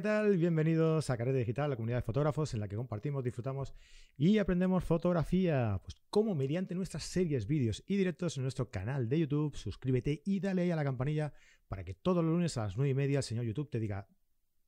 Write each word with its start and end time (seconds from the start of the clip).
¿qué 0.00 0.04
tal? 0.04 0.38
Bienvenidos 0.38 1.10
a 1.10 1.16
Carrete 1.18 1.40
Digital, 1.40 1.68
la 1.68 1.76
comunidad 1.76 1.98
de 1.98 2.02
fotógrafos 2.02 2.54
en 2.54 2.60
la 2.60 2.68
que 2.68 2.74
compartimos, 2.74 3.22
disfrutamos 3.22 3.74
y 4.16 4.38
aprendemos 4.38 4.82
fotografía. 4.82 5.78
Pues 5.84 5.94
como 6.08 6.34
mediante 6.34 6.74
nuestras 6.74 7.04
series, 7.04 7.46
vídeos 7.46 7.84
y 7.86 7.98
directos 7.98 8.38
en 8.38 8.44
nuestro 8.44 8.70
canal 8.70 9.10
de 9.10 9.18
YouTube. 9.18 9.54
Suscríbete 9.54 10.22
y 10.24 10.40
dale 10.40 10.62
ahí 10.62 10.70
a 10.70 10.76
la 10.76 10.84
campanilla 10.84 11.34
para 11.68 11.84
que 11.84 11.92
todos 11.92 12.24
los 12.24 12.32
lunes 12.32 12.56
a 12.56 12.62
las 12.62 12.78
9 12.78 12.88
y 12.88 12.94
media 12.94 13.18
el 13.18 13.24
señor 13.24 13.44
YouTube 13.44 13.68
te 13.68 13.78
diga 13.78 14.08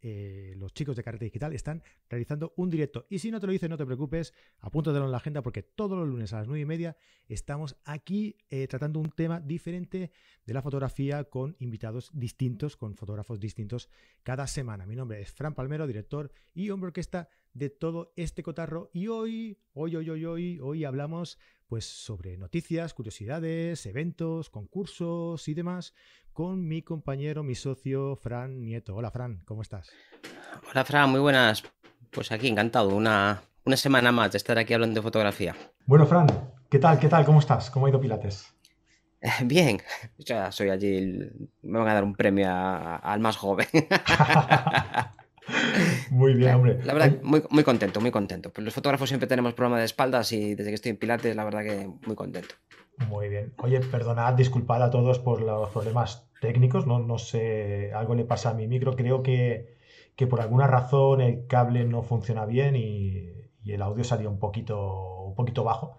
eh, 0.02 0.54
los 0.56 0.74
chicos 0.74 0.96
de 0.96 1.04
Carrete 1.04 1.26
Digital 1.26 1.52
están 1.52 1.82
realizando 2.10 2.52
un 2.56 2.70
directo. 2.70 3.06
Y 3.08 3.20
si 3.20 3.30
no 3.30 3.40
te 3.40 3.46
lo 3.46 3.52
dicen, 3.52 3.70
no 3.70 3.76
te 3.76 3.86
preocupes, 3.86 4.34
apúntatelo 4.58 5.04
en 5.04 5.12
la 5.12 5.18
agenda 5.18 5.42
porque 5.42 5.62
todos 5.62 5.96
los 5.96 6.08
lunes 6.08 6.32
a 6.32 6.38
las 6.38 6.48
9 6.48 6.60
y 6.60 6.66
media 6.66 6.96
estamos 7.28 7.76
aquí 7.84 8.36
eh, 8.50 8.66
tratando 8.66 8.98
un 8.98 9.10
tema 9.10 9.40
diferente 9.40 10.10
de 10.44 10.54
la 10.54 10.60
fotografía 10.60 11.24
con 11.24 11.56
invitados 11.60 12.10
distintos, 12.12 12.76
con 12.76 12.96
fotógrafos 12.96 13.38
distintos 13.38 13.88
cada 14.24 14.48
semana. 14.48 14.86
Mi 14.86 14.96
nombre 14.96 15.20
es 15.20 15.30
Fran 15.30 15.54
Palmero, 15.54 15.86
director 15.86 16.32
y 16.52 16.70
hombre 16.70 16.88
orquesta 16.88 17.28
de 17.54 17.70
todo 17.70 18.12
este 18.16 18.42
cotarro. 18.42 18.90
Y 18.92 19.08
hoy, 19.08 19.58
hoy, 19.74 19.96
hoy, 19.96 20.10
hoy, 20.10 20.24
hoy, 20.24 20.60
hoy 20.60 20.84
hablamos 20.84 21.38
pues 21.66 21.86
sobre 21.86 22.36
noticias, 22.36 22.92
curiosidades, 22.94 23.86
eventos, 23.86 24.50
concursos 24.50 25.48
y 25.48 25.54
demás 25.54 25.94
con 26.32 26.66
mi 26.66 26.82
compañero, 26.82 27.42
mi 27.42 27.54
socio, 27.54 28.16
Fran 28.16 28.64
Nieto. 28.64 28.94
Hola, 28.94 29.10
Fran, 29.10 29.42
¿cómo 29.44 29.62
estás? 29.62 29.90
Hola, 30.70 30.84
Fran, 30.84 31.10
muy 31.10 31.20
buenas. 31.20 31.62
Pues 32.10 32.32
aquí, 32.32 32.48
encantado. 32.48 32.94
Una, 32.94 33.42
una 33.64 33.76
semana 33.76 34.12
más 34.12 34.32
de 34.32 34.38
estar 34.38 34.58
aquí 34.58 34.74
hablando 34.74 35.00
de 35.00 35.02
fotografía. 35.02 35.54
Bueno, 35.86 36.06
Fran, 36.06 36.26
¿qué 36.70 36.78
tal? 36.78 36.98
¿Qué 36.98 37.08
tal? 37.08 37.24
¿Cómo 37.24 37.38
estás? 37.38 37.70
¿Cómo 37.70 37.86
ha 37.86 37.90
ido 37.90 38.00
Pilates? 38.00 38.52
Bien, 39.44 39.80
ya 40.18 40.50
soy 40.50 40.70
allí, 40.70 41.30
me 41.62 41.78
van 41.78 41.88
a 41.88 41.94
dar 41.94 42.04
un 42.04 42.14
premio 42.14 42.48
al 42.50 43.20
más 43.20 43.36
joven. 43.36 43.66
Muy 46.10 46.34
bien, 46.34 46.54
hombre. 46.54 46.78
La 46.84 46.94
verdad, 46.94 47.20
muy, 47.22 47.42
muy 47.50 47.64
contento, 47.64 48.00
muy 48.00 48.10
contento. 48.10 48.50
Pues 48.52 48.64
los 48.64 48.74
fotógrafos 48.74 49.08
siempre 49.08 49.26
tenemos 49.26 49.54
problemas 49.54 49.80
de 49.80 49.86
espaldas 49.86 50.32
y 50.32 50.54
desde 50.54 50.70
que 50.70 50.74
estoy 50.74 50.90
en 50.90 50.96
Pilates, 50.96 51.34
la 51.34 51.44
verdad 51.44 51.62
que 51.62 51.88
muy 52.06 52.16
contento. 52.16 52.54
Muy 53.08 53.28
bien. 53.28 53.52
Oye, 53.58 53.80
perdonad, 53.80 54.34
disculpad 54.34 54.82
a 54.82 54.90
todos 54.90 55.18
por 55.18 55.40
los 55.40 55.70
problemas 55.70 56.28
técnicos. 56.40 56.86
No, 56.86 56.98
no 56.98 57.18
sé, 57.18 57.92
algo 57.94 58.14
le 58.14 58.24
pasa 58.24 58.50
a 58.50 58.54
mi 58.54 58.66
micro. 58.66 58.94
Creo 58.94 59.22
que, 59.22 59.78
que 60.16 60.26
por 60.26 60.40
alguna 60.40 60.66
razón 60.66 61.20
el 61.20 61.46
cable 61.46 61.84
no 61.84 62.02
funciona 62.02 62.44
bien 62.44 62.76
y, 62.76 63.32
y, 63.64 63.72
el 63.72 63.82
audio 63.82 64.04
salió 64.04 64.30
un 64.30 64.38
poquito, 64.38 65.22
un 65.22 65.34
poquito 65.34 65.64
bajo. 65.64 65.98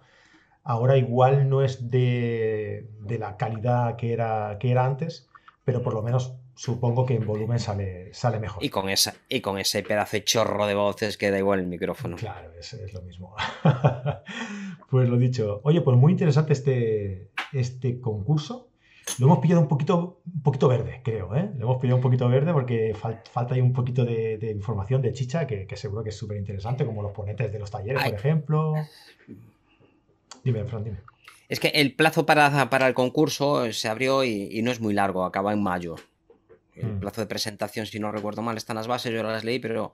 Ahora 0.62 0.96
igual 0.96 1.48
no 1.48 1.62
es 1.62 1.90
de, 1.90 2.88
de 3.00 3.18
la 3.18 3.36
calidad 3.36 3.96
que 3.96 4.12
era, 4.12 4.56
que 4.58 4.70
era 4.70 4.86
antes, 4.86 5.28
pero 5.64 5.82
por 5.82 5.92
lo 5.92 6.02
menos 6.02 6.38
supongo 6.54 7.04
que 7.04 7.14
en 7.14 7.26
volumen 7.26 7.58
sale, 7.58 8.12
sale 8.14 8.38
mejor. 8.38 8.62
Y 8.62 8.70
con, 8.70 8.88
esa, 8.88 9.14
y 9.28 9.40
con 9.40 9.58
ese 9.58 9.82
pedazo 9.82 10.16
de 10.16 10.24
chorro 10.24 10.66
de 10.66 10.74
voces 10.74 11.16
que 11.16 11.30
da 11.30 11.38
igual 11.38 11.60
el 11.60 11.66
micrófono. 11.66 12.16
Claro, 12.16 12.52
es, 12.58 12.72
es 12.74 12.92
lo 12.92 13.02
mismo. 13.02 13.34
pues 14.90 15.08
lo 15.08 15.16
dicho. 15.16 15.60
Oye, 15.64 15.80
pues 15.80 15.96
muy 15.96 16.12
interesante 16.12 16.52
este, 16.52 17.30
este 17.52 18.00
concurso. 18.00 18.68
Lo 19.18 19.26
hemos 19.26 19.40
pillado 19.40 19.60
un 19.60 19.68
poquito, 19.68 20.22
un 20.24 20.42
poquito 20.42 20.66
verde, 20.66 21.02
creo. 21.04 21.34
¿eh? 21.36 21.50
Lo 21.58 21.66
hemos 21.66 21.80
pillado 21.80 21.96
un 21.96 22.02
poquito 22.02 22.28
verde 22.28 22.52
porque 22.52 22.94
falta 22.94 23.54
ahí 23.54 23.60
un 23.60 23.74
poquito 23.74 24.04
de, 24.04 24.38
de 24.38 24.50
información 24.50 25.02
de 25.02 25.12
chicha 25.12 25.46
que, 25.46 25.66
que, 25.66 25.76
seguro 25.76 26.02
que 26.02 26.08
es 26.08 26.16
súper 26.16 26.38
interesante, 26.38 26.86
como 26.86 27.02
los 27.02 27.12
ponentes 27.12 27.52
de 27.52 27.58
los 27.58 27.70
talleres, 27.70 28.00
Ay. 28.02 28.12
por 28.12 28.18
ejemplo. 28.18 28.74
Dime, 30.42 30.64
Fran, 30.64 30.84
dime. 30.84 30.98
Es 31.50 31.60
que 31.60 31.68
el 31.68 31.94
plazo 31.94 32.24
para, 32.24 32.70
para 32.70 32.86
el 32.88 32.94
concurso 32.94 33.70
se 33.72 33.88
abrió 33.88 34.24
y, 34.24 34.48
y 34.50 34.62
no 34.62 34.70
es 34.70 34.80
muy 34.80 34.94
largo, 34.94 35.24
acaba 35.24 35.52
en 35.52 35.62
mayo. 35.62 35.96
El 36.74 36.94
Mm. 36.94 37.00
plazo 37.00 37.20
de 37.20 37.26
presentación, 37.26 37.86
si 37.86 37.98
no 38.00 38.10
recuerdo 38.12 38.42
mal, 38.42 38.56
están 38.56 38.76
las 38.76 38.86
bases, 38.86 39.12
yo 39.12 39.22
las 39.22 39.44
leí, 39.44 39.58
pero 39.58 39.92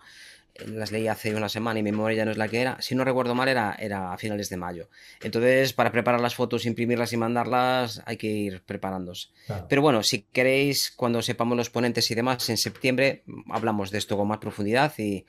las 0.67 0.93
leí 0.93 1.09
hace 1.09 1.35
una 1.35 1.49
semana 1.49 1.81
y 1.81 1.83
mi 1.83 1.91
memoria 1.91 2.19
ya 2.19 2.25
no 2.25 2.31
es 2.31 2.37
la 2.37 2.49
que 2.49 2.61
era. 2.61 2.81
Si 2.81 2.95
no 2.95 3.05
recuerdo 3.05 3.35
mal, 3.35 3.49
era, 3.49 3.77
era 3.79 4.13
a 4.13 4.19
finales 4.19 4.49
de 4.49 4.57
mayo. 4.57 4.89
Entonces, 5.23 5.73
para 5.73 5.93
preparar 5.93 6.21
las 6.21 6.35
fotos, 6.35 6.67
imprimirlas 6.67 7.13
y 7.13 7.17
mandarlas, 7.17 8.03
hay 8.07 8.17
que 8.17 8.29
ir 8.29 8.63
preparándose. 8.63 9.29
Claro. 9.47 9.67
Pero 9.69 9.83
bueno, 9.83 10.03
si 10.03 10.23
queréis, 10.23 10.91
cuando 10.91 11.23
sepamos 11.23 11.57
los 11.57 11.71
ponentes 11.71 12.11
y 12.11 12.15
demás, 12.15 12.49
en 12.49 12.57
septiembre 12.57 13.25
hablamos 13.49 13.91
de 13.91 13.99
esto 13.99 14.17
con 14.17 14.29
más 14.29 14.39
profundidad 14.39 14.93
y 14.99 15.25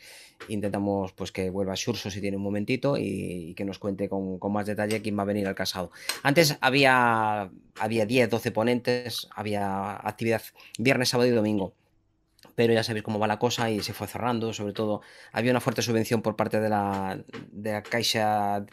intentamos 0.47 1.13
pues 1.13 1.31
que 1.31 1.49
vuelva 1.49 1.75
Xurso 1.75 2.09
si 2.09 2.19
tiene 2.19 2.37
un 2.37 2.43
momentito 2.43 2.97
y, 2.97 3.49
y 3.49 3.53
que 3.53 3.65
nos 3.65 3.79
cuente 3.79 4.09
con, 4.09 4.39
con, 4.39 4.51
más 4.51 4.65
detalle 4.65 5.01
quién 5.01 5.17
va 5.17 5.23
a 5.23 5.25
venir 5.25 5.47
al 5.47 5.55
casado. 5.55 5.91
Antes 6.23 6.57
había, 6.61 7.51
había 7.79 8.05
10, 8.05 8.29
12 8.29 8.51
ponentes, 8.51 9.27
había 9.35 9.95
actividad 9.95 10.41
viernes, 10.77 11.09
sábado 11.09 11.29
y 11.29 11.33
domingo 11.33 11.75
pero 12.61 12.75
ya 12.75 12.83
sabéis 12.83 13.03
cómo 13.03 13.17
va 13.17 13.25
la 13.25 13.39
cosa 13.39 13.71
y 13.71 13.81
se 13.81 13.91
fue 13.91 14.05
cerrando, 14.05 14.53
sobre 14.53 14.71
todo 14.71 15.01
había 15.31 15.49
una 15.49 15.59
fuerte 15.59 15.81
subvención 15.81 16.21
por 16.21 16.35
parte 16.35 16.59
de 16.59 16.69
la, 16.69 17.19
de 17.51 17.71
la 17.71 17.81
Caixa, 17.81 18.63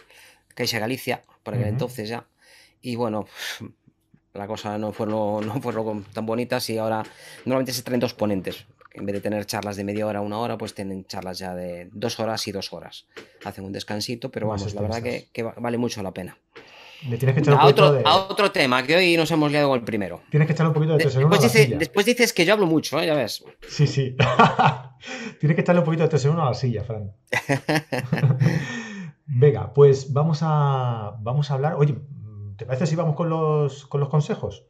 Caixa 0.55 0.79
Galicia, 0.79 1.23
por 1.43 1.55
aquel 1.55 1.65
uh 1.65 1.71
-huh. 1.71 1.73
entonces 1.73 2.07
ya, 2.07 2.27
y 2.83 2.97
bueno, 2.97 3.27
la 4.35 4.47
cosa 4.47 4.77
no 4.77 4.93
fue, 4.93 5.07
lo, 5.07 5.41
no 5.41 5.59
fue 5.63 5.73
lo 5.73 6.03
tan 6.13 6.27
bonitas 6.27 6.69
y 6.69 6.77
ahora 6.77 7.03
normalmente 7.47 7.73
se 7.73 7.83
traen 7.83 7.99
dos 7.99 8.13
ponentes, 8.13 8.67
en 8.93 9.07
vez 9.07 9.15
de 9.15 9.21
tener 9.23 9.47
charlas 9.47 9.77
de 9.77 9.85
media 9.85 10.07
hora, 10.07 10.21
una 10.21 10.37
hora, 10.37 10.59
pues 10.59 10.75
tienen 10.75 11.07
charlas 11.07 11.39
ya 11.39 11.55
de 11.55 11.89
dos 11.91 12.21
horas 12.21 12.47
y 12.47 12.53
dos 12.53 12.75
horas, 12.75 13.07
hacen 13.43 13.65
un 13.65 13.73
descansito, 13.73 14.31
pero 14.31 14.49
vamos, 14.49 14.75
la 14.75 14.83
verdad 14.83 15.03
que, 15.03 15.29
que 15.33 15.45
vale 15.45 15.79
mucho 15.79 16.03
la 16.03 16.13
pena. 16.13 16.37
Le 17.07 17.17
tienes 17.17 17.35
que 17.35 17.41
echar 17.41 17.55
un 17.55 17.61
a, 17.61 17.67
otro, 17.67 17.93
de... 17.93 18.03
a 18.05 18.17
otro 18.17 18.51
tema, 18.51 18.83
que 18.83 18.97
hoy 18.97 19.17
nos 19.17 19.31
hemos 19.31 19.53
liado 19.53 19.69
con 19.69 19.79
el 19.79 19.85
primero. 19.85 20.21
Tienes 20.31 20.47
que 20.47 20.53
echar 20.53 20.67
un 20.67 20.73
poquito 20.73 20.93
de 20.93 20.99
testosterona 20.99 21.31
después, 21.31 21.45
a 21.45 21.47
la 21.47 21.53
dice, 21.53 21.65
silla. 21.67 21.79
después 21.79 22.07
dices 22.07 22.33
que 22.33 22.45
yo 22.45 22.55
hablo 22.55 22.67
mucho, 22.67 23.01
¿eh? 23.01 23.07
ya 23.07 23.15
ves. 23.15 23.45
Sí, 23.69 23.87
sí. 23.87 24.17
tienes 25.41 25.55
que 25.55 25.61
echarle 25.61 25.81
un 25.81 25.85
poquito 25.85 26.03
de 26.03 26.09
testosterona 26.09 26.43
a 26.43 26.51
la 26.51 26.55
silla, 26.55 26.83
Fran. 26.83 27.13
Venga, 29.27 29.73
pues 29.75 30.13
vamos 30.13 30.41
a, 30.43 31.17
vamos 31.21 31.51
a 31.51 31.55
hablar. 31.55 31.75
Oye, 31.77 31.95
¿te 32.57 32.67
parece 32.67 32.87
si 32.87 32.97
vamos 32.97 33.15
con 33.15 33.29
los, 33.29 33.87
con 33.87 34.01
los 34.01 34.09
consejos? 34.09 34.65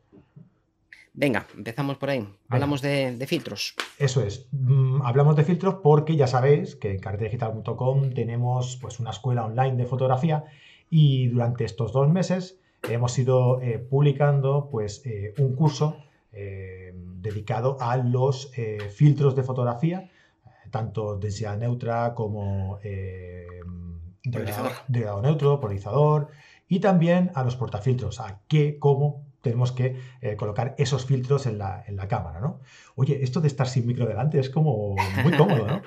Venga, 1.15 1.47
empezamos 1.57 1.97
por 1.97 2.11
ahí. 2.11 2.29
Hablamos 2.49 2.83
de, 2.83 3.17
de, 3.17 3.27
filtros. 3.27 3.75
Eso 3.99 4.23
es. 4.23 4.47
Mm, 4.53 5.03
hablamos 5.03 5.35
de 5.35 5.45
filtros 5.45 5.77
porque 5.83 6.15
ya 6.15 6.27
sabéis 6.27 6.77
que 6.77 6.93
en 6.93 6.99
carretedigital.com 7.01 8.11
tenemos 8.11 8.77
pues, 8.81 9.01
una 9.01 9.11
escuela 9.11 9.45
online 9.47 9.77
de 9.77 9.87
fotografía 9.87 10.45
y 10.91 11.29
durante 11.29 11.65
estos 11.65 11.93
dos 11.93 12.09
meses 12.09 12.59
hemos 12.89 13.19
ido 13.19 13.61
eh, 13.61 13.79
publicando 13.79 14.69
pues, 14.71 15.03
eh, 15.05 15.35
un 15.39 15.55
curso 15.55 15.97
eh, 16.33 16.95
dedicado 16.95 17.77
a 17.81 17.97
los 17.97 18.53
filtros 18.95 19.35
de 19.35 19.43
fotografía, 19.43 20.11
tanto 20.71 21.17
densidad 21.17 21.57
neutra 21.57 22.15
como 22.15 22.79
degradado 24.23 25.23
neutro, 25.23 25.61
polarizador, 25.61 26.29
y 26.69 26.81
también 26.81 27.31
a 27.35 27.43
los 27.43 27.57
portafiltros, 27.57 28.21
a 28.21 28.41
qué, 28.47 28.79
cómo 28.79 29.28
tenemos 29.49 29.73
que 29.73 29.97
eh, 30.21 30.37
colocar 30.37 30.75
esos 30.77 31.07
filtros 31.07 31.47
en 31.47 31.57
la, 31.57 31.83
en 31.87 31.97
la, 31.97 32.07
cámara, 32.07 32.39
¿no? 32.39 32.61
Oye, 32.97 33.23
esto 33.23 33.41
de 33.41 33.49
estar 33.49 33.67
sin 33.67 33.87
micro 33.87 34.07
delante 34.07 34.39
es 34.39 34.51
como 34.51 34.95
muy 35.23 35.33
cómodo, 35.33 35.67
¿no? 35.67 35.83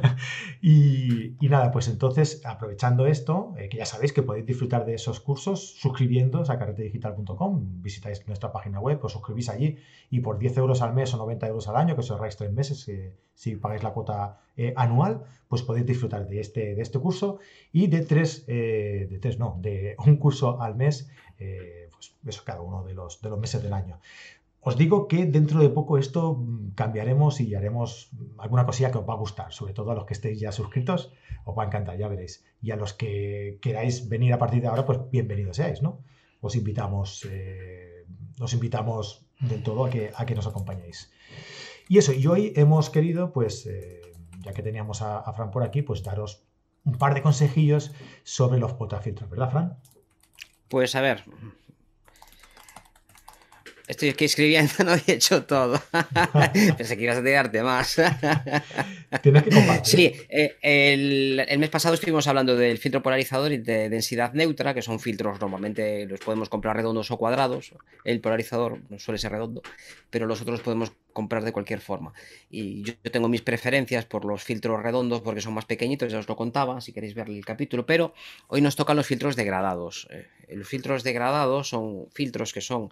y, 0.60 1.36
y, 1.40 1.48
nada, 1.48 1.70
pues 1.70 1.88
entonces, 1.88 2.42
aprovechando 2.44 3.06
esto, 3.06 3.54
eh, 3.56 3.70
que 3.70 3.78
ya 3.78 3.86
sabéis 3.86 4.12
que 4.12 4.22
podéis 4.22 4.44
disfrutar 4.44 4.84
de 4.84 4.94
esos 4.94 5.20
cursos 5.20 5.74
suscribiéndoos 5.80 6.50
a 6.50 6.58
carretedigital.com, 6.58 7.82
visitáis 7.82 8.26
nuestra 8.26 8.52
página 8.52 8.78
web, 8.78 9.02
os 9.02 9.12
suscribís 9.12 9.48
allí 9.48 9.78
y 10.10 10.20
por 10.20 10.38
10 10.38 10.58
euros 10.58 10.82
al 10.82 10.92
mes 10.92 11.14
o 11.14 11.16
90 11.16 11.46
euros 11.46 11.68
al 11.68 11.76
año, 11.76 11.94
que 11.94 12.00
os 12.00 12.10
ahorráis 12.10 12.36
tres 12.36 12.52
meses, 12.52 12.86
eh, 12.88 13.16
si 13.34 13.56
pagáis 13.56 13.82
la 13.82 13.92
cuota 13.94 14.38
anual, 14.76 15.22
pues 15.48 15.62
podéis 15.62 15.86
disfrutar 15.86 16.28
de 16.28 16.40
este, 16.40 16.74
de 16.74 16.82
este 16.82 16.98
curso 16.98 17.38
y 17.72 17.86
de 17.86 18.02
tres, 18.02 18.44
de 18.46 19.18
tres 19.22 19.38
no, 19.38 19.58
de 19.62 19.96
un 20.04 20.18
curso 20.18 20.60
al 20.60 20.76
mes 20.76 21.08
eso 22.26 22.42
cada 22.44 22.60
uno 22.60 22.84
de 22.84 22.94
los, 22.94 23.20
de 23.20 23.30
los 23.30 23.38
meses 23.38 23.62
del 23.62 23.72
año. 23.72 23.98
Os 24.64 24.76
digo 24.76 25.08
que 25.08 25.26
dentro 25.26 25.58
de 25.58 25.70
poco 25.70 25.98
esto 25.98 26.34
mm, 26.34 26.74
cambiaremos 26.74 27.40
y 27.40 27.54
haremos 27.54 28.10
alguna 28.38 28.64
cosilla 28.64 28.92
que 28.92 28.98
os 28.98 29.08
va 29.08 29.14
a 29.14 29.16
gustar, 29.16 29.52
sobre 29.52 29.74
todo 29.74 29.90
a 29.90 29.94
los 29.94 30.06
que 30.06 30.14
estéis 30.14 30.38
ya 30.38 30.52
suscritos, 30.52 31.12
os 31.44 31.58
va 31.58 31.64
a 31.64 31.66
encantar, 31.66 31.98
ya 31.98 32.06
veréis. 32.06 32.44
Y 32.62 32.70
a 32.70 32.76
los 32.76 32.92
que 32.94 33.58
queráis 33.60 34.08
venir 34.08 34.32
a 34.32 34.38
partir 34.38 34.62
de 34.62 34.68
ahora, 34.68 34.86
pues 34.86 35.00
bienvenidos 35.10 35.56
seáis, 35.56 35.82
¿no? 35.82 35.98
Os 36.40 36.54
invitamos, 36.54 37.26
eh, 37.28 38.06
os 38.38 38.52
invitamos 38.54 39.26
del 39.40 39.64
todo 39.64 39.84
a 39.84 39.90
que, 39.90 40.12
a 40.14 40.24
que 40.26 40.36
nos 40.36 40.46
acompañéis. 40.46 41.10
Y 41.88 41.98
eso, 41.98 42.12
y 42.12 42.24
hoy 42.28 42.52
hemos 42.54 42.88
querido, 42.88 43.32
pues, 43.32 43.66
eh, 43.66 44.00
ya 44.44 44.52
que 44.52 44.62
teníamos 44.62 45.02
a, 45.02 45.18
a 45.18 45.32
Fran 45.32 45.50
por 45.50 45.64
aquí, 45.64 45.82
pues 45.82 46.04
daros 46.04 46.44
un 46.84 46.98
par 46.98 47.14
de 47.14 47.22
consejillos 47.22 47.92
sobre 48.22 48.60
los 48.60 48.74
potafiltros, 48.74 49.28
¿verdad, 49.28 49.50
Fran? 49.50 49.76
Pues 50.68 50.94
a 50.94 51.00
ver. 51.00 51.24
Estoy 53.88 54.10
aquí 54.10 54.24
escribiendo, 54.24 54.72
no 54.84 54.94
he 54.94 55.02
hecho 55.06 55.44
todo. 55.44 55.80
Pensé 56.76 56.96
que 56.96 57.04
ibas 57.04 57.18
a 57.18 57.22
tirarte 57.22 57.62
más. 57.62 57.96
Tienes 59.22 59.42
que 59.42 59.50
compartir. 59.50 59.84
Sí, 59.84 60.12
eh, 60.28 60.56
el, 60.62 61.58
mes 61.58 61.70
pasado 61.70 61.94
estuvimos 61.94 62.26
hablando 62.26 62.56
del 62.56 62.78
filtro 62.78 63.02
polarizador 63.02 63.52
y 63.52 63.58
de 63.58 63.88
densidad 63.88 64.32
neutra, 64.34 64.72
que 64.72 64.82
son 64.82 65.00
filtros 65.00 65.40
normalmente 65.40 66.06
los 66.06 66.20
podemos 66.20 66.48
comprar 66.48 66.76
redondos 66.76 67.10
o 67.10 67.16
cuadrados. 67.16 67.74
El 68.04 68.20
polarizador 68.20 68.80
suele 68.98 69.18
ser 69.18 69.32
redondo, 69.32 69.62
pero 70.10 70.26
los 70.26 70.40
otros 70.40 70.60
podemos 70.60 70.92
comprar 71.12 71.44
de 71.44 71.52
cualquier 71.52 71.80
forma. 71.80 72.12
Y 72.50 72.84
yo, 72.84 72.94
tengo 73.10 73.28
mis 73.28 73.42
preferencias 73.42 74.04
por 74.06 74.24
los 74.24 74.42
filtros 74.44 74.82
redondos 74.82 75.22
porque 75.22 75.40
son 75.40 75.54
más 75.54 75.64
pequeñitos, 75.64 76.10
ya 76.10 76.18
os 76.18 76.28
lo 76.28 76.36
contaba, 76.36 76.80
si 76.80 76.92
queréis 76.92 77.14
ver 77.14 77.28
el 77.28 77.44
capítulo, 77.44 77.84
pero 77.84 78.14
hoy 78.46 78.60
nos 78.60 78.76
tocan 78.76 78.96
los 78.96 79.06
filtros 79.06 79.36
degradados. 79.36 80.08
Eh, 80.10 80.28
los 80.54 80.68
filtros 80.68 81.02
degradados 81.02 81.68
son 81.68 82.06
filtros 82.12 82.52
que 82.52 82.60
son 82.60 82.90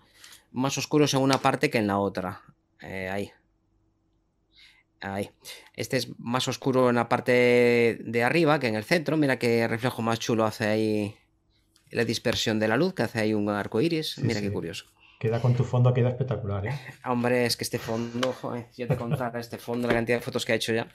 más 0.53 0.79
oscuros 0.79 1.15
en 1.15 1.21
una 1.21 1.39
parte 1.39 1.71
que 1.71 1.79
en 1.79 1.87
la 1.87 1.99
otra. 1.99 2.43
Eh, 2.81 3.09
ahí. 3.09 3.33
Ahí. 5.01 5.31
Este 5.75 5.97
es 5.97 6.19
más 6.19 6.49
oscuro 6.49 6.91
en 6.91 6.97
la 6.97 7.09
parte 7.09 7.99
de 8.01 8.25
arriba 8.25 8.61
que 8.61 8.69
en 8.69 8.75
el 8.75 8.85
centro. 8.85 9.17
Mira 9.17 9.39
qué 9.39 9.67
reflejo 9.67 10.03
más 10.03 10.19
chulo 10.19 10.45
hace 10.45 10.67
ahí 10.67 11.17
la 11.91 12.05
dispersión 12.05 12.59
de 12.59 12.69
la 12.69 12.77
luz, 12.77 12.95
que 12.95 13.03
hace 13.03 13.21
ahí 13.21 13.35
un 13.35 13.49
arco 13.49 13.81
iris. 13.81 14.19
Mira 14.19 14.41
qué 14.41 14.53
curioso. 14.53 14.87
Queda 15.21 15.39
con 15.39 15.55
tu 15.55 15.65
fondo, 15.65 15.93
queda 15.93 16.09
espectacular, 16.09 16.67
¿eh? 16.67 16.73
Hombre, 17.05 17.45
es 17.45 17.55
que 17.55 17.65
este 17.65 17.79
fondo, 17.79 18.33
joder, 18.33 18.69
yo 18.75 18.89
te 18.89 18.97
contara 18.97 19.39
este 19.39 19.59
fondo, 19.59 19.87
la 19.87 19.93
cantidad 19.93 20.17
de 20.17 20.23
fotos 20.23 20.47
que 20.47 20.53
ha 20.53 20.55
hecho 20.55 20.73
ya. 20.73 20.89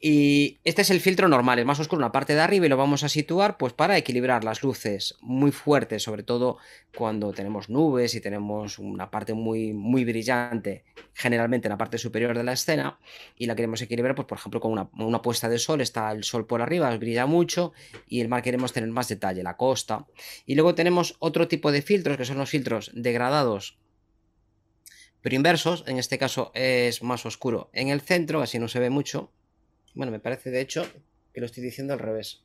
Y 0.00 0.60
este 0.62 0.82
es 0.82 0.90
el 0.90 1.00
filtro 1.00 1.26
normal, 1.26 1.58
es 1.58 1.66
más 1.66 1.80
oscuro 1.80 1.98
en 1.98 2.04
la 2.04 2.12
parte 2.12 2.36
de 2.36 2.40
arriba 2.40 2.66
y 2.66 2.68
lo 2.68 2.76
vamos 2.76 3.02
a 3.02 3.08
situar 3.08 3.56
pues 3.56 3.72
para 3.72 3.98
equilibrar 3.98 4.44
las 4.44 4.62
luces 4.62 5.16
muy 5.22 5.50
fuertes, 5.50 6.04
sobre 6.04 6.22
todo 6.22 6.58
cuando 6.94 7.32
tenemos 7.32 7.68
nubes 7.68 8.14
y 8.14 8.20
tenemos 8.20 8.78
una 8.78 9.10
parte 9.10 9.34
muy, 9.34 9.72
muy 9.72 10.04
brillante, 10.04 10.84
generalmente 11.12 11.66
en 11.66 11.70
la 11.70 11.78
parte 11.78 11.98
superior 11.98 12.38
de 12.38 12.44
la 12.44 12.52
escena, 12.52 13.00
y 13.36 13.46
la 13.46 13.56
queremos 13.56 13.82
equilibrar, 13.82 14.14
pues 14.14 14.28
por 14.28 14.38
ejemplo 14.38 14.60
con 14.60 14.70
una, 14.70 14.88
una 14.98 15.20
puesta 15.20 15.48
de 15.48 15.58
sol, 15.58 15.80
está 15.80 16.12
el 16.12 16.22
sol 16.22 16.46
por 16.46 16.62
arriba, 16.62 16.96
brilla 16.96 17.26
mucho, 17.26 17.72
y 18.06 18.20
el 18.20 18.28
mar 18.28 18.42
queremos 18.42 18.72
tener 18.72 18.90
más 18.90 19.08
detalle, 19.08 19.42
la 19.42 19.56
costa. 19.56 20.06
Y 20.46 20.54
luego 20.54 20.76
tenemos 20.76 21.16
otro 21.18 21.48
tipo 21.48 21.72
de 21.72 21.82
filtros, 21.82 22.16
que 22.16 22.24
son 22.24 22.38
los 22.38 22.50
filtros 22.50 22.92
degradados 22.94 23.47
pero 25.20 25.34
inversos, 25.34 25.84
en 25.86 25.98
este 25.98 26.18
caso 26.18 26.52
es 26.54 27.02
más 27.02 27.26
oscuro 27.26 27.70
en 27.72 27.88
el 27.88 28.00
centro, 28.00 28.40
así 28.40 28.58
no 28.58 28.68
se 28.68 28.80
ve 28.80 28.90
mucho, 28.90 29.32
bueno, 29.94 30.12
me 30.12 30.20
parece 30.20 30.50
de 30.50 30.60
hecho 30.60 30.86
que 31.32 31.40
lo 31.40 31.46
estoy 31.46 31.62
diciendo 31.62 31.92
al 31.92 31.98
revés. 31.98 32.42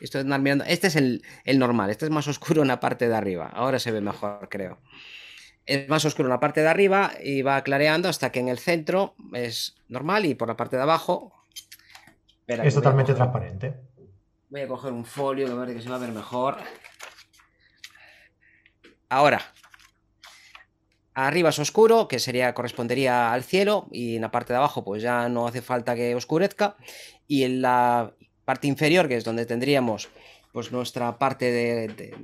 Estoy 0.00 0.24
mirando. 0.24 0.64
Este 0.64 0.88
es 0.88 0.96
el, 0.96 1.22
normal, 1.56 1.90
este 1.90 2.04
es 2.04 2.10
más 2.10 2.28
oscuro 2.28 2.62
en 2.62 2.68
la 2.68 2.78
parte 2.78 3.08
de 3.08 3.16
arriba. 3.16 3.50
Ahora 3.52 3.78
se 3.78 3.90
ve 3.90 4.00
mejor, 4.00 4.48
creo. 4.50 4.78
Es 5.66 5.88
más 5.88 6.04
oscuro 6.04 6.28
en 6.28 6.32
la 6.32 6.40
parte 6.40 6.60
de 6.60 6.68
arriba 6.68 7.12
y 7.22 7.42
va 7.42 7.62
clareando 7.62 8.08
hasta 8.08 8.30
que 8.30 8.40
en 8.40 8.48
el 8.48 8.58
centro 8.58 9.14
es 9.32 9.76
normal 9.88 10.26
y 10.26 10.34
por 10.34 10.48
la 10.48 10.56
parte 10.56 10.76
de 10.76 10.82
abajo. 10.82 11.32
es 12.46 12.74
totalmente 12.74 13.14
transparente. 13.14 13.74
Voy 14.50 14.62
a 14.62 14.68
coger 14.68 14.92
un 14.92 15.04
folio 15.04 15.46
que 15.66 15.82
se 15.82 15.88
va 15.88 15.96
a 15.96 15.98
ver 15.98 16.12
mejor. 16.12 16.56
Ahora, 19.08 19.52
Arriba 21.26 21.48
es 21.48 21.58
oscuro, 21.58 22.06
que 22.06 22.20
sería 22.20 22.54
correspondería 22.54 23.32
al 23.32 23.42
cielo, 23.42 23.88
y 23.90 24.14
en 24.14 24.22
la 24.22 24.30
parte 24.30 24.52
de 24.52 24.58
abajo 24.58 24.84
pues 24.84 25.02
ya 25.02 25.28
no 25.28 25.48
hace 25.48 25.62
falta 25.62 25.96
que 25.96 26.14
oscurezca. 26.14 26.76
Y 27.26 27.42
en 27.42 27.60
la 27.60 28.14
parte 28.44 28.68
inferior, 28.68 29.08
que 29.08 29.16
es 29.16 29.24
donde 29.24 29.44
tendríamos 29.44 30.08
pues 30.52 30.70
nuestra 30.70 31.18
parte 31.18 31.50
de, 31.50 32.14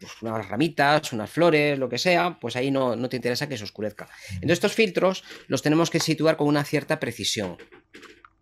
pues, 0.00 0.12
unas 0.20 0.48
ramitas, 0.48 1.12
unas 1.12 1.30
flores, 1.30 1.78
lo 1.78 1.88
que 1.88 1.96
sea, 1.96 2.36
pues 2.40 2.56
ahí 2.56 2.72
no, 2.72 3.08
te 3.08 3.16
interesa 3.16 3.48
que 3.48 3.56
se 3.56 3.62
oscurezca. 3.62 4.08
Entonces 4.32 4.52
estos 4.52 4.72
filtros 4.72 5.22
los 5.46 5.62
tenemos 5.62 5.88
que 5.88 6.00
situar 6.00 6.36
con 6.36 6.48
una 6.48 6.64
cierta 6.64 6.98
precisión. 6.98 7.56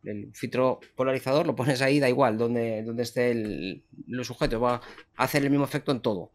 El 0.05 0.31
filtro 0.35 0.81
polarizador 0.97 1.47
lo 1.47 1.55
pones 1.55 1.83
ahí, 1.83 2.01
da 2.01 2.09
igual, 2.09 2.39
donde, 2.39 2.83
donde 2.83 3.03
esté 3.03 3.31
el, 3.31 3.85
los 4.07 4.27
sujetos, 4.27 4.61
va 4.61 4.81
a 5.17 5.25
hacer 5.25 5.43
el 5.43 5.51
mismo 5.51 5.67
efecto 5.67 5.93
en 5.93 6.01
todo. 6.01 6.33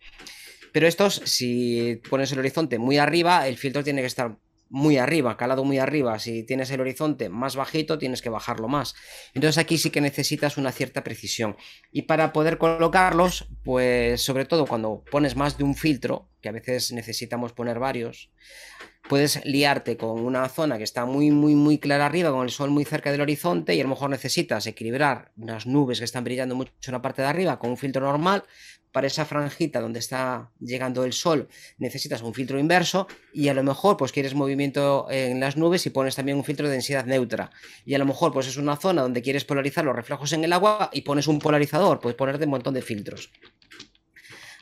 Pero 0.78 0.88
estos, 0.88 1.24
si 1.26 2.00
pones 2.08 2.32
el 2.32 2.38
horizonte 2.38 2.78
muy 2.78 3.00
arriba, 3.00 3.48
el 3.48 3.58
filtro 3.58 3.84
tiene 3.84 4.02
que 4.02 4.06
estar 4.06 4.38
muy 4.70 5.00
arriba, 5.00 5.36
calado 5.36 5.64
muy 5.64 5.80
arriba. 5.80 6.20
Si 6.20 6.44
tienes 6.44 6.70
el 6.70 6.80
horizonte 6.80 7.30
más 7.30 7.56
bajito, 7.56 7.98
tienes 7.98 8.22
que 8.22 8.30
bajarlo 8.30 8.68
más. 8.68 8.94
Entonces 9.34 9.58
aquí 9.58 9.80
sí 9.80 9.90
que 9.90 10.02
necesitas 10.02 10.56
una 10.56 10.72
cierta 10.72 11.04
precisión. 11.04 11.58
Y 11.92 12.04
para 12.04 12.32
poder 12.32 12.60
colocarlos, 12.60 13.48
pues 13.64 14.22
sobre 14.22 14.46
todo 14.46 14.68
cuando 14.68 15.04
pones 15.10 15.36
más 15.36 15.58
de 15.58 15.64
un 15.64 15.74
filtro, 15.74 16.30
que 16.42 16.50
a 16.50 16.52
veces 16.52 16.92
necesitamos 16.92 17.54
poner 17.54 17.80
varios, 17.80 18.30
puedes 19.10 19.44
liarte 19.46 19.98
con 19.98 20.20
una 20.20 20.48
zona 20.48 20.78
que 20.78 20.84
está 20.84 21.06
muy, 21.06 21.32
muy, 21.32 21.56
muy 21.56 21.80
clara 21.80 22.06
arriba, 22.06 22.30
con 22.30 22.44
el 22.44 22.52
sol 22.52 22.70
muy 22.70 22.86
cerca 22.86 23.12
del 23.12 23.22
horizonte, 23.22 23.74
y 23.74 23.80
a 23.80 23.84
lo 23.84 23.90
mejor 23.90 24.12
necesitas 24.12 24.68
equilibrar 24.68 25.32
unas 25.38 25.66
nubes 25.66 25.98
que 25.98 26.06
están 26.06 26.24
brillando 26.24 26.54
mucho 26.54 26.72
en 26.86 26.92
la 26.92 27.02
parte 27.02 27.24
de 27.24 27.30
arriba 27.30 27.58
con 27.58 27.72
un 27.72 27.78
filtro 27.78 28.02
normal, 28.06 28.44
para 28.98 29.06
esa 29.06 29.26
franjita 29.26 29.80
donde 29.80 30.00
está 30.00 30.50
llegando 30.60 31.04
el 31.04 31.14
sol 31.14 31.50
necesitas 31.78 32.24
un 32.24 32.34
filtro 32.34 32.58
inverso 32.58 33.06
y 33.32 33.48
a 33.48 33.54
lo 33.54 33.62
mejor 33.62 33.96
pues 33.96 34.12
quieres 34.12 34.34
movimiento 34.34 35.06
en 35.12 35.40
las 35.40 35.56
nubes 35.56 35.86
y 35.86 35.92
pones 35.92 36.16
también 36.16 36.36
un 36.36 36.44
filtro 36.44 36.66
de 36.66 36.74
densidad 36.74 37.06
neutra. 37.06 37.52
Y 37.86 37.94
a 37.94 38.00
lo 38.00 38.06
mejor 38.06 38.34
pues 38.34 38.48
es 38.48 38.58
una 38.58 38.76
zona 38.76 39.04
donde 39.04 39.22
quieres 39.22 39.46
polarizar 39.46 39.86
los 39.86 39.96
reflejos 39.96 40.34
en 40.34 40.44
el 40.46 40.52
agua 40.52 40.90
y 40.92 41.02
pones 41.02 41.28
un 41.28 41.38
polarizador, 41.38 42.00
puedes 42.00 42.16
ponerte 42.16 42.46
un 42.46 42.50
montón 42.50 42.74
de 42.74 42.82
filtros. 42.82 43.30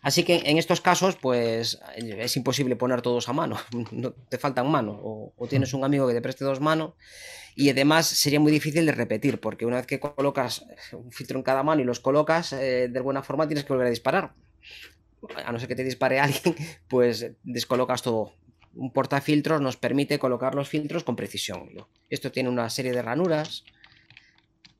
Así 0.01 0.25
que 0.25 0.43
en 0.47 0.57
estos 0.57 0.81
casos, 0.81 1.15
pues 1.15 1.79
es 1.95 2.35
imposible 2.35 2.75
poner 2.75 3.01
todos 3.01 3.29
a 3.29 3.33
mano, 3.33 3.57
no, 3.91 4.11
te 4.11 4.37
faltan 4.37 4.69
manos, 4.69 4.97
o, 5.01 5.47
tienes 5.49 5.73
un 5.73 5.85
amigo 5.85 6.09
que 6.09 6.13
te 6.13 6.21
preste 6.21 6.43
dos 6.43 6.59
manos, 6.59 6.95
y 7.55 7.69
además 7.69 8.05
sería 8.05 8.39
muy 8.39 8.51
difícil 8.51 8.85
de 8.85 8.91
repetir, 8.91 9.39
porque 9.39 9.65
una 9.65 9.77
vez 9.77 9.87
que 9.87 9.99
colocas 9.99 10.65
un 10.91 11.11
filtro 11.11 11.37
en 11.37 11.43
cada 11.43 11.63
mano 11.63 11.81
y 11.81 11.85
los 11.85 12.01
colocas 12.01 12.51
eh, 12.51 12.89
de 12.89 12.99
buena 12.99 13.23
forma, 13.23 13.47
tienes 13.47 13.63
que 13.63 13.71
volver 13.71 13.87
a 13.87 13.89
disparar. 13.89 14.33
A 15.45 15.51
no 15.51 15.59
ser 15.59 15.69
que 15.69 15.75
te 15.75 15.83
dispare 15.83 16.19
alguien, 16.19 16.55
pues 16.89 17.31
descolocas 17.43 18.01
todo. 18.01 18.33
Un 18.73 18.91
portafiltros 18.91 19.61
nos 19.61 19.77
permite 19.77 20.19
colocar 20.19 20.53
los 20.53 20.67
filtros 20.67 21.05
con 21.05 21.15
precisión. 21.15 21.69
Esto 22.09 22.29
tiene 22.29 22.49
una 22.49 22.69
serie 22.69 22.91
de 22.91 23.01
ranuras 23.01 23.63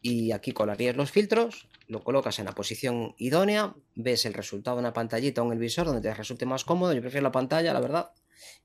y 0.02 0.34
aquí 0.34 0.52
colarías 0.52 0.98
los 0.98 1.12
filtros, 1.12 1.70
lo 1.88 2.04
colocas 2.04 2.40
en 2.40 2.46
la 2.46 2.52
posición 2.52 3.16
idónea, 3.18 3.74
ves 3.96 4.26
el 4.26 4.34
resultado 4.34 4.78
en 4.80 4.84
la 4.84 4.92
pantallita 4.92 5.42
o 5.42 5.46
en 5.46 5.54
el 5.54 5.60
visor 5.60 5.86
donde 5.86 6.02
te 6.02 6.14
resulte 6.14 6.46
más 6.46 6.66
cómodo. 6.66 6.92
Yo 6.92 7.00
prefiero 7.00 7.24
la 7.24 7.32
pantalla, 7.32 7.72
la 7.72 7.80
verdad, 7.80 8.12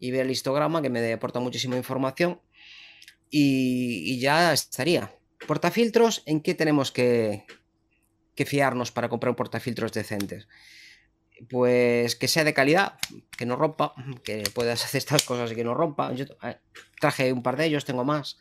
y 0.00 0.10
ver 0.10 0.22
el 0.22 0.32
histograma 0.32 0.82
que 0.82 0.90
me 0.90 1.12
aporta 1.12 1.38
muchísima 1.38 1.76
información 1.76 2.40
y, 3.30 4.18
ya 4.18 4.52
estaría. 4.52 5.14
Portafiltros, 5.46 6.22
¿en 6.26 6.40
qué 6.40 6.54
tenemos 6.54 6.92
que, 6.92 7.44
fiarnos 8.46 8.90
para 8.90 9.08
comprar 9.08 9.30
un 9.30 9.36
portafiltros 9.36 9.92
decentes? 9.92 10.48
Pues 11.48 12.16
que 12.16 12.28
sea 12.28 12.44
de 12.44 12.54
calidad, 12.54 12.98
que 13.36 13.46
no 13.46 13.56
rompa, 13.56 13.94
que 14.24 14.42
puedas 14.54 14.84
hacer 14.84 14.98
estas 14.98 15.22
cosas 15.22 15.52
y 15.52 15.54
que 15.54 15.64
no 15.64 15.74
rompa. 15.74 16.12
Yo 16.12 16.26
eh, 16.42 16.58
traje 17.00 17.32
un 17.32 17.42
par 17.42 17.56
de 17.56 17.66
ellos, 17.66 17.84
tengo 17.84 18.04
más 18.04 18.38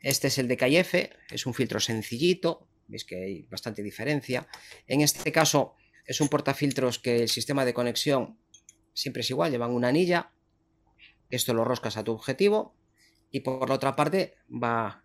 este 0.00 0.28
es 0.28 0.38
el 0.38 0.48
de 0.48 0.56
KF, 0.56 0.94
es 1.32 1.46
un 1.46 1.54
filtro 1.54 1.80
sencillito, 1.80 2.68
veis 2.86 3.04
que 3.04 3.16
hay 3.16 3.42
bastante 3.50 3.82
diferencia. 3.82 4.46
En 4.86 5.00
este 5.00 5.32
caso 5.32 5.74
es 6.04 6.20
un 6.20 6.28
portafiltros 6.28 7.00
que 7.00 7.22
el 7.22 7.28
sistema 7.28 7.64
de 7.64 7.74
conexión 7.74 8.38
siempre 8.92 9.22
es 9.22 9.30
igual, 9.30 9.50
llevan 9.50 9.72
una 9.72 9.88
anilla, 9.88 10.30
esto 11.28 11.54
lo 11.54 11.64
roscas 11.64 11.96
a 11.96 12.04
tu 12.04 12.12
objetivo 12.12 12.76
y 13.36 13.40
por 13.40 13.68
la 13.68 13.74
otra 13.74 13.94
parte 13.94 14.34
va 14.50 15.04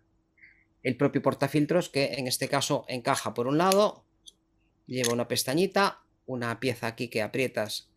el 0.82 0.96
propio 0.96 1.20
portafiltros 1.20 1.90
que 1.90 2.14
en 2.14 2.26
este 2.26 2.48
caso 2.48 2.86
encaja 2.88 3.34
por 3.34 3.46
un 3.46 3.58
lado, 3.58 4.06
lleva 4.86 5.12
una 5.12 5.28
pestañita, 5.28 6.02
una 6.24 6.58
pieza 6.58 6.86
aquí 6.86 7.08
que 7.08 7.20
aprietas 7.20 7.90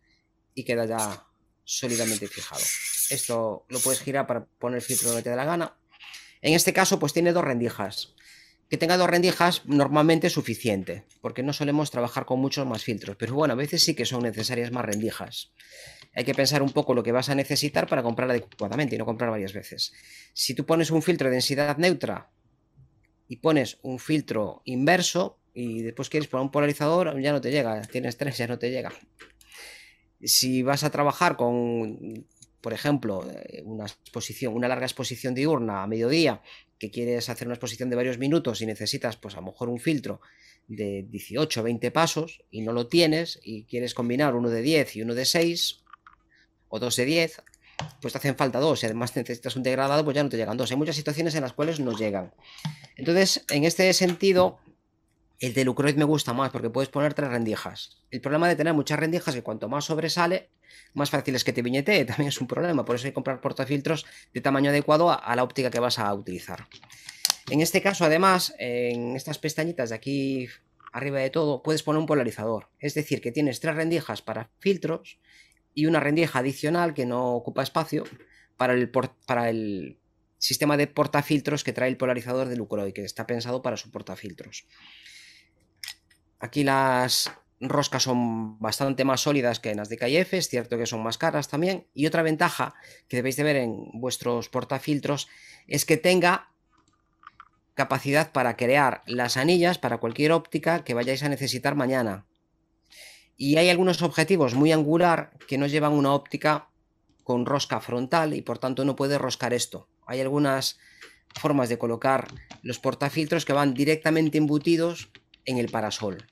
y 0.54 0.64
queda 0.64 0.84
ya 0.84 1.26
sólidamente 1.64 2.28
fijado. 2.28 2.62
Esto 3.08 3.64
lo 3.68 3.78
puedes 3.80 4.02
girar 4.02 4.26
para 4.26 4.44
poner 4.44 4.76
el 4.76 4.82
filtro 4.82 5.08
donde 5.08 5.22
te 5.22 5.30
dé 5.30 5.36
la 5.36 5.44
gana 5.44 5.76
en 6.42 6.54
este 6.54 6.72
caso, 6.72 6.98
pues 6.98 7.12
tiene 7.12 7.32
dos 7.32 7.44
rendijas. 7.44 8.14
Que 8.68 8.76
tenga 8.76 8.96
dos 8.96 9.08
rendijas 9.08 9.62
normalmente 9.64 10.26
es 10.26 10.32
suficiente, 10.32 11.04
porque 11.20 11.42
no 11.42 11.52
solemos 11.52 11.90
trabajar 11.90 12.26
con 12.26 12.40
muchos 12.40 12.66
más 12.66 12.84
filtros, 12.84 13.16
pero 13.16 13.34
bueno, 13.34 13.54
a 13.54 13.56
veces 13.56 13.82
sí 13.82 13.94
que 13.94 14.04
son 14.04 14.22
necesarias 14.22 14.70
más 14.70 14.84
rendijas. 14.84 15.52
Hay 16.16 16.24
que 16.24 16.34
pensar 16.34 16.62
un 16.62 16.70
poco 16.70 16.94
lo 16.94 17.02
que 17.02 17.12
vas 17.12 17.28
a 17.28 17.34
necesitar 17.34 17.86
para 17.86 18.02
comprar 18.02 18.28
adecuadamente 18.30 18.96
y 18.96 18.98
no 18.98 19.04
comprar 19.04 19.30
varias 19.30 19.52
veces. 19.52 19.92
Si 20.32 20.54
tú 20.54 20.66
pones 20.66 20.90
un 20.90 21.02
filtro 21.02 21.28
de 21.28 21.34
densidad 21.34 21.76
neutra 21.76 22.30
y 23.28 23.36
pones 23.36 23.78
un 23.82 23.98
filtro 23.98 24.62
inverso 24.64 25.38
y 25.54 25.82
después 25.82 26.08
quieres 26.08 26.28
poner 26.28 26.46
un 26.46 26.50
polarizador, 26.50 27.20
ya 27.20 27.32
no 27.32 27.40
te 27.40 27.50
llega, 27.52 27.82
tienes 27.82 28.16
tres, 28.16 28.38
ya 28.38 28.48
no 28.48 28.58
te 28.58 28.70
llega. 28.70 28.92
Si 30.22 30.62
vas 30.62 30.82
a 30.82 30.90
trabajar 30.90 31.36
con 31.36 32.26
por 32.66 32.72
ejemplo, 32.72 33.24
una 33.62 33.84
exposición, 33.84 34.52
una 34.52 34.66
larga 34.66 34.86
exposición 34.86 35.36
diurna 35.36 35.84
a 35.84 35.86
mediodía, 35.86 36.42
que 36.80 36.90
quieres 36.90 37.28
hacer 37.28 37.46
una 37.46 37.54
exposición 37.54 37.90
de 37.90 37.94
varios 37.94 38.18
minutos 38.18 38.60
y 38.60 38.66
necesitas, 38.66 39.16
pues 39.16 39.34
a 39.34 39.40
lo 39.40 39.46
mejor 39.46 39.68
un 39.68 39.78
filtro 39.78 40.20
de 40.66 41.06
18 41.08 41.60
o 41.60 41.62
20 41.62 41.92
pasos 41.92 42.42
y 42.50 42.62
no 42.62 42.72
lo 42.72 42.88
tienes 42.88 43.38
y 43.44 43.66
quieres 43.66 43.94
combinar 43.94 44.34
uno 44.34 44.50
de 44.50 44.62
10 44.62 44.96
y 44.96 45.02
uno 45.02 45.14
de 45.14 45.26
6, 45.26 45.84
o 46.68 46.78
dos 46.78 46.96
de 46.96 47.04
10, 47.04 47.42
pues 48.00 48.12
te 48.12 48.18
hacen 48.18 48.36
falta 48.36 48.58
dos 48.58 48.82
y 48.82 48.86
además 48.86 49.14
necesitas 49.16 49.56
un 49.56 49.62
degradado, 49.62 50.04
pues 50.04 50.14
ya 50.14 50.22
no 50.22 50.28
te 50.28 50.36
llegan 50.36 50.56
dos. 50.56 50.70
Hay 50.70 50.76
muchas 50.76 50.96
situaciones 50.96 51.34
en 51.34 51.42
las 51.42 51.52
cuales 51.52 51.80
no 51.80 51.92
llegan. 51.92 52.32
Entonces, 52.96 53.44
en 53.50 53.64
este 53.64 53.92
sentido, 53.92 54.58
el 55.40 55.52
de 55.52 55.64
Lucroid 55.64 55.96
me 55.96 56.04
gusta 56.04 56.32
más 56.32 56.50
porque 56.50 56.70
puedes 56.70 56.88
poner 56.88 57.14
tres 57.14 57.30
rendijas. 57.30 57.98
El 58.10 58.20
problema 58.20 58.48
de 58.48 58.56
tener 58.56 58.74
muchas 58.74 58.98
rendijas 58.98 59.28
es 59.28 59.34
que 59.36 59.42
cuanto 59.42 59.68
más 59.68 59.84
sobresale, 59.84 60.50
más 60.94 61.10
fácil 61.10 61.34
es 61.34 61.44
que 61.44 61.52
te 61.52 61.62
viñetee. 61.62 62.04
También 62.06 62.28
es 62.28 62.40
un 62.40 62.46
problema. 62.46 62.84
Por 62.84 62.96
eso 62.96 63.06
hay 63.06 63.10
que 63.10 63.14
comprar 63.14 63.40
portafiltros 63.40 64.06
de 64.32 64.40
tamaño 64.40 64.70
adecuado 64.70 65.10
a 65.10 65.36
la 65.36 65.42
óptica 65.42 65.70
que 65.70 65.80
vas 65.80 65.98
a 65.98 66.12
utilizar. 66.14 66.66
En 67.50 67.60
este 67.60 67.80
caso, 67.80 68.04
además, 68.04 68.54
en 68.58 69.14
estas 69.14 69.38
pestañitas 69.38 69.90
de 69.90 69.94
aquí 69.94 70.48
arriba 70.92 71.20
de 71.20 71.30
todo, 71.30 71.62
puedes 71.62 71.82
poner 71.82 72.00
un 72.00 72.06
polarizador. 72.06 72.70
Es 72.80 72.94
decir, 72.94 73.20
que 73.20 73.30
tienes 73.30 73.60
tres 73.60 73.76
rendijas 73.76 74.22
para 74.22 74.50
filtros 74.58 75.18
y 75.76 75.84
una 75.84 76.00
rendija 76.00 76.38
adicional 76.38 76.94
que 76.94 77.04
no 77.04 77.34
ocupa 77.34 77.62
espacio 77.62 78.04
para 78.56 78.72
el, 78.72 78.90
para 79.26 79.50
el 79.50 79.98
sistema 80.38 80.78
de 80.78 80.86
portafiltros 80.86 81.62
que 81.62 81.74
trae 81.74 81.90
el 81.90 81.98
polarizador 81.98 82.48
de 82.48 82.56
Lucroy, 82.56 82.94
que 82.94 83.04
está 83.04 83.26
pensado 83.26 83.60
para 83.60 83.76
su 83.76 83.90
portafiltros. 83.90 84.66
Aquí 86.40 86.64
las 86.64 87.30
roscas 87.60 88.04
son 88.04 88.58
bastante 88.58 89.04
más 89.04 89.20
sólidas 89.20 89.60
que 89.60 89.70
en 89.70 89.76
las 89.76 89.90
de 89.90 89.98
KF, 89.98 90.32
es 90.34 90.48
cierto 90.48 90.78
que 90.78 90.86
son 90.86 91.02
más 91.02 91.18
caras 91.18 91.48
también. 91.48 91.86
Y 91.92 92.06
otra 92.06 92.22
ventaja 92.22 92.74
que 93.06 93.16
debéis 93.16 93.36
de 93.36 93.44
ver 93.44 93.56
en 93.56 93.76
vuestros 93.92 94.48
portafiltros 94.48 95.28
es 95.66 95.84
que 95.84 95.98
tenga 95.98 96.48
capacidad 97.74 98.32
para 98.32 98.56
crear 98.56 99.02
las 99.06 99.36
anillas 99.36 99.76
para 99.76 99.98
cualquier 99.98 100.32
óptica 100.32 100.84
que 100.84 100.94
vayáis 100.94 101.22
a 101.22 101.28
necesitar 101.28 101.74
mañana. 101.74 102.24
Y 103.36 103.56
hay 103.56 103.68
algunos 103.68 104.02
objetivos 104.02 104.54
muy 104.54 104.72
angular 104.72 105.32
que 105.46 105.58
no 105.58 105.66
llevan 105.66 105.92
una 105.92 106.14
óptica 106.14 106.68
con 107.22 107.44
rosca 107.44 107.80
frontal 107.80 108.34
y 108.34 108.42
por 108.42 108.58
tanto 108.58 108.84
no 108.84 108.96
puede 108.96 109.18
roscar 109.18 109.52
esto. 109.52 109.88
Hay 110.06 110.20
algunas 110.20 110.78
formas 111.38 111.68
de 111.68 111.78
colocar 111.78 112.28
los 112.62 112.78
portafiltros 112.78 113.44
que 113.44 113.52
van 113.52 113.74
directamente 113.74 114.38
embutidos 114.38 115.10
en 115.44 115.58
el 115.58 115.68
parasol. 115.68 116.24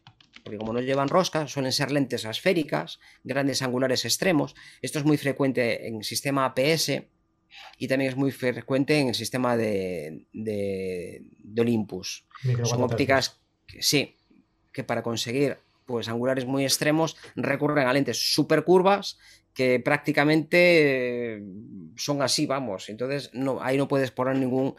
Porque 0.42 0.58
como 0.58 0.72
no 0.72 0.80
llevan 0.80 1.08
rosca, 1.08 1.48
suelen 1.48 1.72
ser 1.72 1.90
lentes 1.90 2.26
asféricas, 2.26 3.00
grandes 3.22 3.62
angulares 3.62 4.04
extremos. 4.04 4.54
Esto 4.82 4.98
es 4.98 5.04
muy 5.04 5.16
frecuente 5.16 5.88
en 5.88 6.04
sistema 6.04 6.44
APS 6.44 7.02
y 7.78 7.88
también 7.88 8.10
es 8.10 8.16
muy 8.16 8.30
frecuente 8.30 8.98
en 8.98 9.08
el 9.08 9.14
sistema 9.14 9.56
de, 9.56 10.26
de, 10.32 11.22
Olympus. 11.58 12.26
Son 12.64 12.82
ópticas 12.82 13.40
que 13.66 13.82
sí, 13.82 14.16
que 14.72 14.84
para 14.84 15.02
conseguir 15.02 15.58
pues 15.86 16.08
angulares 16.08 16.46
muy 16.46 16.64
extremos 16.64 17.16
recurren 17.36 17.86
a 17.86 17.92
lentes 17.92 18.34
super 18.34 18.64
curvas 18.64 19.18
que 19.52 19.80
prácticamente 19.80 21.42
son 21.96 22.22
así, 22.22 22.46
vamos. 22.46 22.88
Entonces 22.88 23.30
no, 23.32 23.62
ahí 23.62 23.78
no 23.78 23.88
puedes 23.88 24.10
poner 24.10 24.36
ningún, 24.36 24.74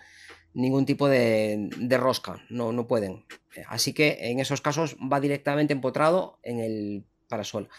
ningún 0.54 0.86
tipo 0.86 1.08
de, 1.08 1.70
de, 1.78 1.98
rosca, 1.98 2.44
no, 2.50 2.74
no 2.74 2.88
pueden. 2.88 3.26
Así 3.68 3.94
que 3.94 4.18
en 4.20 4.40
esos 4.40 4.62
casos 4.62 4.98
va 4.98 5.20
directamente 5.20 5.74
empotrado 5.74 6.40
en 6.44 6.60
el 6.60 7.06
parasol 7.30 7.70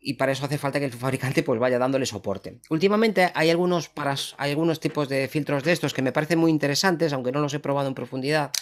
y 0.00 0.14
para 0.14 0.32
eso 0.32 0.44
hace 0.44 0.58
falta 0.58 0.78
que 0.78 0.86
el 0.86 0.92
fabricante 0.92 1.42
pues 1.42 1.58
vaya 1.58 1.78
dándole 1.78 2.06
soporte. 2.06 2.60
Últimamente 2.70 3.30
hay 3.34 3.50
algunos, 3.50 3.90
hay 4.38 4.50
algunos 4.50 4.80
tipos 4.80 5.08
de 5.08 5.28
filtros 5.28 5.64
de 5.64 5.72
estos 5.72 5.92
que 5.92 6.02
me 6.02 6.12
parecen 6.12 6.38
muy 6.38 6.50
interesantes, 6.50 7.12
aunque 7.12 7.32
no 7.32 7.40
los 7.40 7.54
he 7.54 7.60
probado 7.60 7.88
en 7.88 7.94
profundidad, 7.94 8.52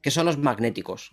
que 0.00 0.10
son 0.10 0.26
los 0.26 0.38
magnéticos. 0.38 1.12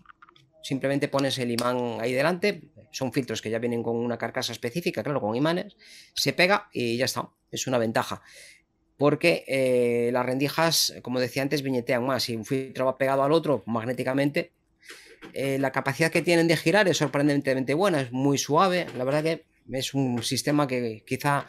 Simplemente 0.66 1.10
pones 1.10 1.38
el 1.38 1.52
imán 1.52 1.98
ahí 2.00 2.12
delante, 2.12 2.72
son 2.90 3.14
filtros 3.14 3.40
que 3.40 3.52
ya 3.52 3.60
vienen 3.60 3.84
con 3.84 3.98
una 3.98 4.18
carcasa 4.18 4.52
específica, 4.52 5.04
claro, 5.04 5.22
con 5.22 5.36
imanes, 5.36 5.78
se 6.16 6.34
pega 6.34 6.70
y 6.74 6.98
ya 6.98 7.06
está, 7.06 7.30
es 7.52 7.68
una 7.68 7.78
ventaja. 7.78 8.24
Porque 8.98 9.44
eh, 9.48 10.10
las 10.12 10.26
rendijas, 10.26 10.96
como 11.04 11.20
decía 11.20 11.44
antes, 11.44 11.62
viñetean 11.62 12.04
más. 12.04 12.24
Si 12.24 12.36
un 12.36 12.46
filtro 12.46 12.88
va 12.88 12.98
pegado 12.98 13.22
al 13.22 13.32
otro 13.32 13.62
magnéticamente, 13.68 14.54
eh, 15.34 15.60
la 15.60 15.72
capacidad 15.72 16.12
que 16.12 16.24
tienen 16.24 16.48
de 16.48 16.58
girar 16.58 16.88
es 16.88 16.98
sorprendentemente 16.98 17.76
buena, 17.76 18.02
es 18.02 18.12
muy 18.12 18.40
suave. 18.40 18.88
La 18.98 19.04
verdad 19.04 19.22
que 19.22 19.46
es 19.72 19.94
un 19.94 20.24
sistema 20.24 20.66
que 20.66 21.04
quizá 21.06 21.46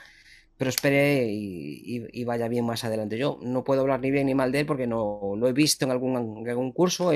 prospere 0.58 1.26
y, 1.26 2.24
vaya 2.24 2.48
bien 2.48 2.66
más 2.66 2.84
adelante. 2.84 3.16
Yo 3.16 3.38
no 3.40 3.64
puedo 3.64 3.80
hablar 3.80 4.00
ni 4.00 4.10
bien 4.10 4.26
ni 4.26 4.34
mal 4.34 4.52
de 4.52 4.60
él 4.60 4.66
porque 4.66 4.86
no 4.86 5.36
lo 5.38 5.48
he 5.48 5.54
visto 5.54 5.86
en 5.86 5.90
algún, 5.90 6.46
algún 6.46 6.72
curso, 6.72 7.14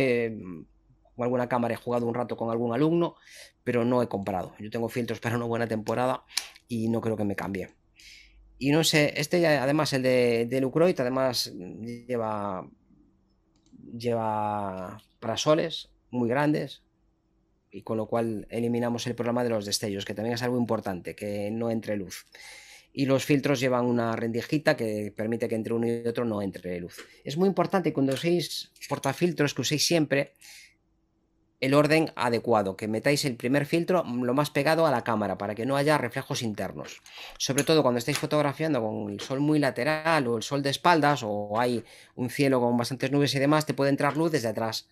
con 1.15 1.25
alguna 1.25 1.49
cámara 1.49 1.75
he 1.75 1.77
jugado 1.77 2.07
un 2.07 2.15
rato 2.15 2.37
con 2.37 2.51
algún 2.51 2.73
alumno, 2.73 3.17
pero 3.65 3.85
no 3.85 4.03
he 4.03 4.09
comprado. 4.09 4.55
Yo 4.59 4.71
tengo 4.71 4.89
filtros 4.89 5.21
para 5.21 5.37
una 5.37 5.47
buena 5.47 5.67
temporada 5.67 6.25
y 6.69 6.89
no 6.89 7.01
creo 7.01 7.17
que 7.17 7.25
me 7.25 7.37
cambie. 7.37 7.71
Y 8.59 8.73
no 8.73 8.85
sé, 8.85 9.15
este 9.17 9.47
además, 9.47 9.93
el 9.93 10.03
de, 10.03 10.47
de 10.47 10.61
Lucroid, 10.61 10.99
además 11.01 11.53
lleva, 12.07 12.69
lleva 13.97 15.03
parasoles 15.19 15.89
muy 16.11 16.29
grandes, 16.29 16.83
y 17.71 17.83
con 17.83 17.97
lo 17.97 18.07
cual 18.07 18.47
eliminamos 18.51 19.07
el 19.07 19.15
problema 19.15 19.45
de 19.45 19.51
los 19.51 19.65
destellos, 19.65 20.05
que 20.05 20.15
también 20.15 20.35
es 20.35 20.43
algo 20.43 20.59
importante, 20.59 21.15
que 21.15 21.51
no 21.51 21.71
entre 21.71 21.97
luz. 21.97 22.27
Y 22.93 23.07
los 23.07 23.25
filtros 23.25 23.61
llevan 23.61 23.87
una 23.87 24.17
rendijita 24.17 24.77
que 24.77 25.13
permite 25.17 25.49
que 25.49 25.55
entre 25.55 25.75
uno 25.75 25.87
y 25.87 26.07
otro 26.07 26.25
no 26.25 26.43
entre 26.43 26.81
luz. 26.81 26.97
Es 27.25 27.37
muy 27.37 27.49
importante 27.49 27.93
cuando 27.93 28.15
uséis 28.15 28.73
portafiltros 28.89 29.55
que 29.55 29.61
uséis 29.61 29.87
siempre 29.87 30.33
el 31.61 31.75
orden 31.75 32.11
adecuado, 32.17 32.77
que 32.77 32.89
metáis 32.89 33.25
el 33.27 33.37
primer 33.37 33.67
filtro 33.67 34.03
lo 34.05 34.33
más 34.33 34.51
pegado 34.51 34.87
a 34.87 34.91
la 34.91 35.05
cámara 35.05 35.37
para 35.37 35.55
que 35.55 35.67
no 35.67 35.77
haya 35.77 35.99
reflejos 35.99 36.43
internos. 36.43 37.03
Sobre 37.39 37.65
todo 37.65 37.83
cuando 37.83 37.99
estáis 37.99 38.19
fotografiando 38.19 38.81
con 38.81 39.13
el 39.13 39.21
sol 39.21 39.41
muy 39.41 39.59
lateral 39.59 40.27
o 40.27 40.39
el 40.39 40.43
sol 40.43 40.63
de 40.63 40.71
espaldas 40.71 41.21
o 41.23 41.61
hay 41.61 41.85
un 42.15 42.31
cielo 42.31 42.61
con 42.61 42.77
bastantes 42.77 43.13
nubes 43.13 43.35
y 43.35 43.39
demás, 43.39 43.67
te 43.67 43.75
puede 43.75 43.91
entrar 43.91 44.17
luz 44.17 44.33
desde 44.33 44.49
atrás 44.49 44.89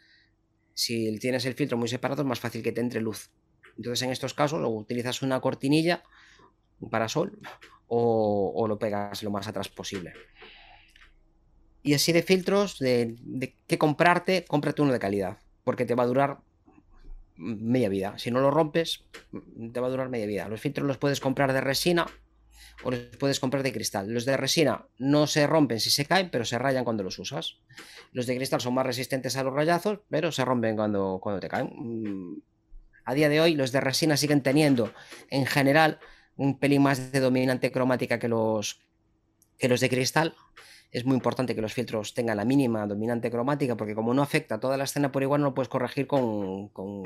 si 0.74 1.18
tienes 1.18 1.44
el 1.44 1.54
filtro 1.54 1.76
muy 1.76 1.88
separado 1.88 2.22
es 2.22 2.28
más 2.28 2.38
fácil 2.38 2.62
que 2.62 2.70
te 2.70 2.80
entre 2.80 3.00
luz. 3.00 3.30
Entonces 3.76 4.02
en 4.02 4.12
estos 4.12 4.34
casos 4.34 4.62
o 4.62 4.68
utilizas 4.68 5.22
una 5.22 5.40
cortinilla, 5.40 6.04
un 6.80 6.90
parasol, 6.90 7.40
o, 7.88 8.66
lo 8.68 8.78
pegas 8.78 9.22
lo 9.22 9.30
más 9.30 9.48
atrás 9.48 9.68
posible. 9.68 10.12
Y 11.82 11.94
así 11.94 12.12
de 12.12 12.22
filtros, 12.22 12.78
de, 12.78 13.16
de 13.20 13.56
qué 13.66 13.78
comprarte, 13.78 14.44
cómprate 14.44 14.82
uno 14.82 14.92
de 14.92 14.98
calidad, 14.98 15.38
porque 15.64 15.84
te 15.84 15.94
va 15.94 16.02
a 16.02 16.06
durar 16.06 16.38
media 17.38 17.88
vida. 17.88 18.18
Si 18.18 18.30
no 18.30 18.40
lo 18.40 18.50
rompes, 18.50 19.04
te 19.72 19.80
va 19.80 19.86
a 19.86 19.90
durar 19.90 20.08
media 20.08 20.26
vida. 20.26 20.48
Los 20.48 20.60
filtros 20.60 20.86
los 20.86 20.98
puedes 20.98 21.20
comprar 21.20 21.52
de 21.52 21.60
resina 21.60 22.06
o 22.84 22.90
los 22.90 23.00
puedes 23.18 23.40
comprar 23.40 23.62
de 23.62 23.72
cristal. 23.72 24.12
Los 24.12 24.24
de 24.24 24.36
resina 24.36 24.86
no 24.98 25.26
se 25.26 25.46
rompen 25.46 25.80
si 25.80 25.90
se 25.90 26.04
caen, 26.04 26.30
pero 26.30 26.44
se 26.44 26.58
rayan 26.58 26.84
cuando 26.84 27.02
los 27.02 27.18
usas. 27.18 27.56
Los 28.12 28.26
de 28.26 28.36
cristal 28.36 28.60
son 28.60 28.74
más 28.74 28.86
resistentes 28.86 29.36
a 29.36 29.42
los 29.42 29.54
rayazos, 29.54 30.00
pero 30.10 30.32
se 30.32 30.44
rompen 30.44 30.76
cuando, 30.76 31.18
cuando 31.22 31.40
te 31.40 31.48
caen. 31.48 31.70
Mm, 31.74 32.42
a 33.04 33.14
día 33.14 33.28
de 33.28 33.40
hoy, 33.40 33.54
los 33.54 33.72
de 33.72 33.80
resina 33.80 34.16
siguen 34.16 34.42
teniendo, 34.42 34.92
en 35.30 35.46
general, 35.46 35.98
un 36.36 36.58
pelín 36.58 36.82
más 36.82 37.10
de 37.10 37.20
dominante 37.20 37.72
cromática 37.72 38.18
que 38.18 38.28
los, 38.28 38.80
que 39.58 39.68
los 39.68 39.80
de 39.80 39.88
cristal. 39.88 40.34
Es 40.90 41.04
muy 41.04 41.14
importante 41.14 41.54
que 41.54 41.60
los 41.60 41.74
filtros 41.74 42.14
tengan 42.14 42.38
la 42.38 42.44
mínima 42.44 42.86
dominante 42.86 43.30
cromática, 43.30 43.76
porque 43.76 43.94
como 43.94 44.14
no 44.14 44.22
afecta 44.22 44.58
toda 44.58 44.76
la 44.76 44.84
escena 44.84 45.12
por 45.12 45.22
igual, 45.22 45.40
no 45.40 45.48
lo 45.48 45.54
puedes 45.54 45.68
corregir 45.68 46.06
con, 46.06 46.68
con, 46.68 47.02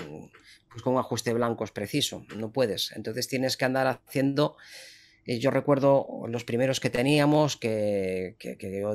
pues 0.70 0.82
con 0.82 0.94
un 0.94 1.00
ajuste 1.00 1.32
blancos 1.32 1.72
preciso. 1.72 2.24
No 2.36 2.52
puedes. 2.52 2.92
Entonces 2.92 3.26
tienes 3.28 3.56
que 3.56 3.64
andar 3.64 3.86
haciendo 3.86 4.56
yo 5.24 5.50
recuerdo 5.50 6.06
los 6.28 6.44
primeros 6.44 6.80
que 6.80 6.90
teníamos 6.90 7.56
que, 7.56 8.36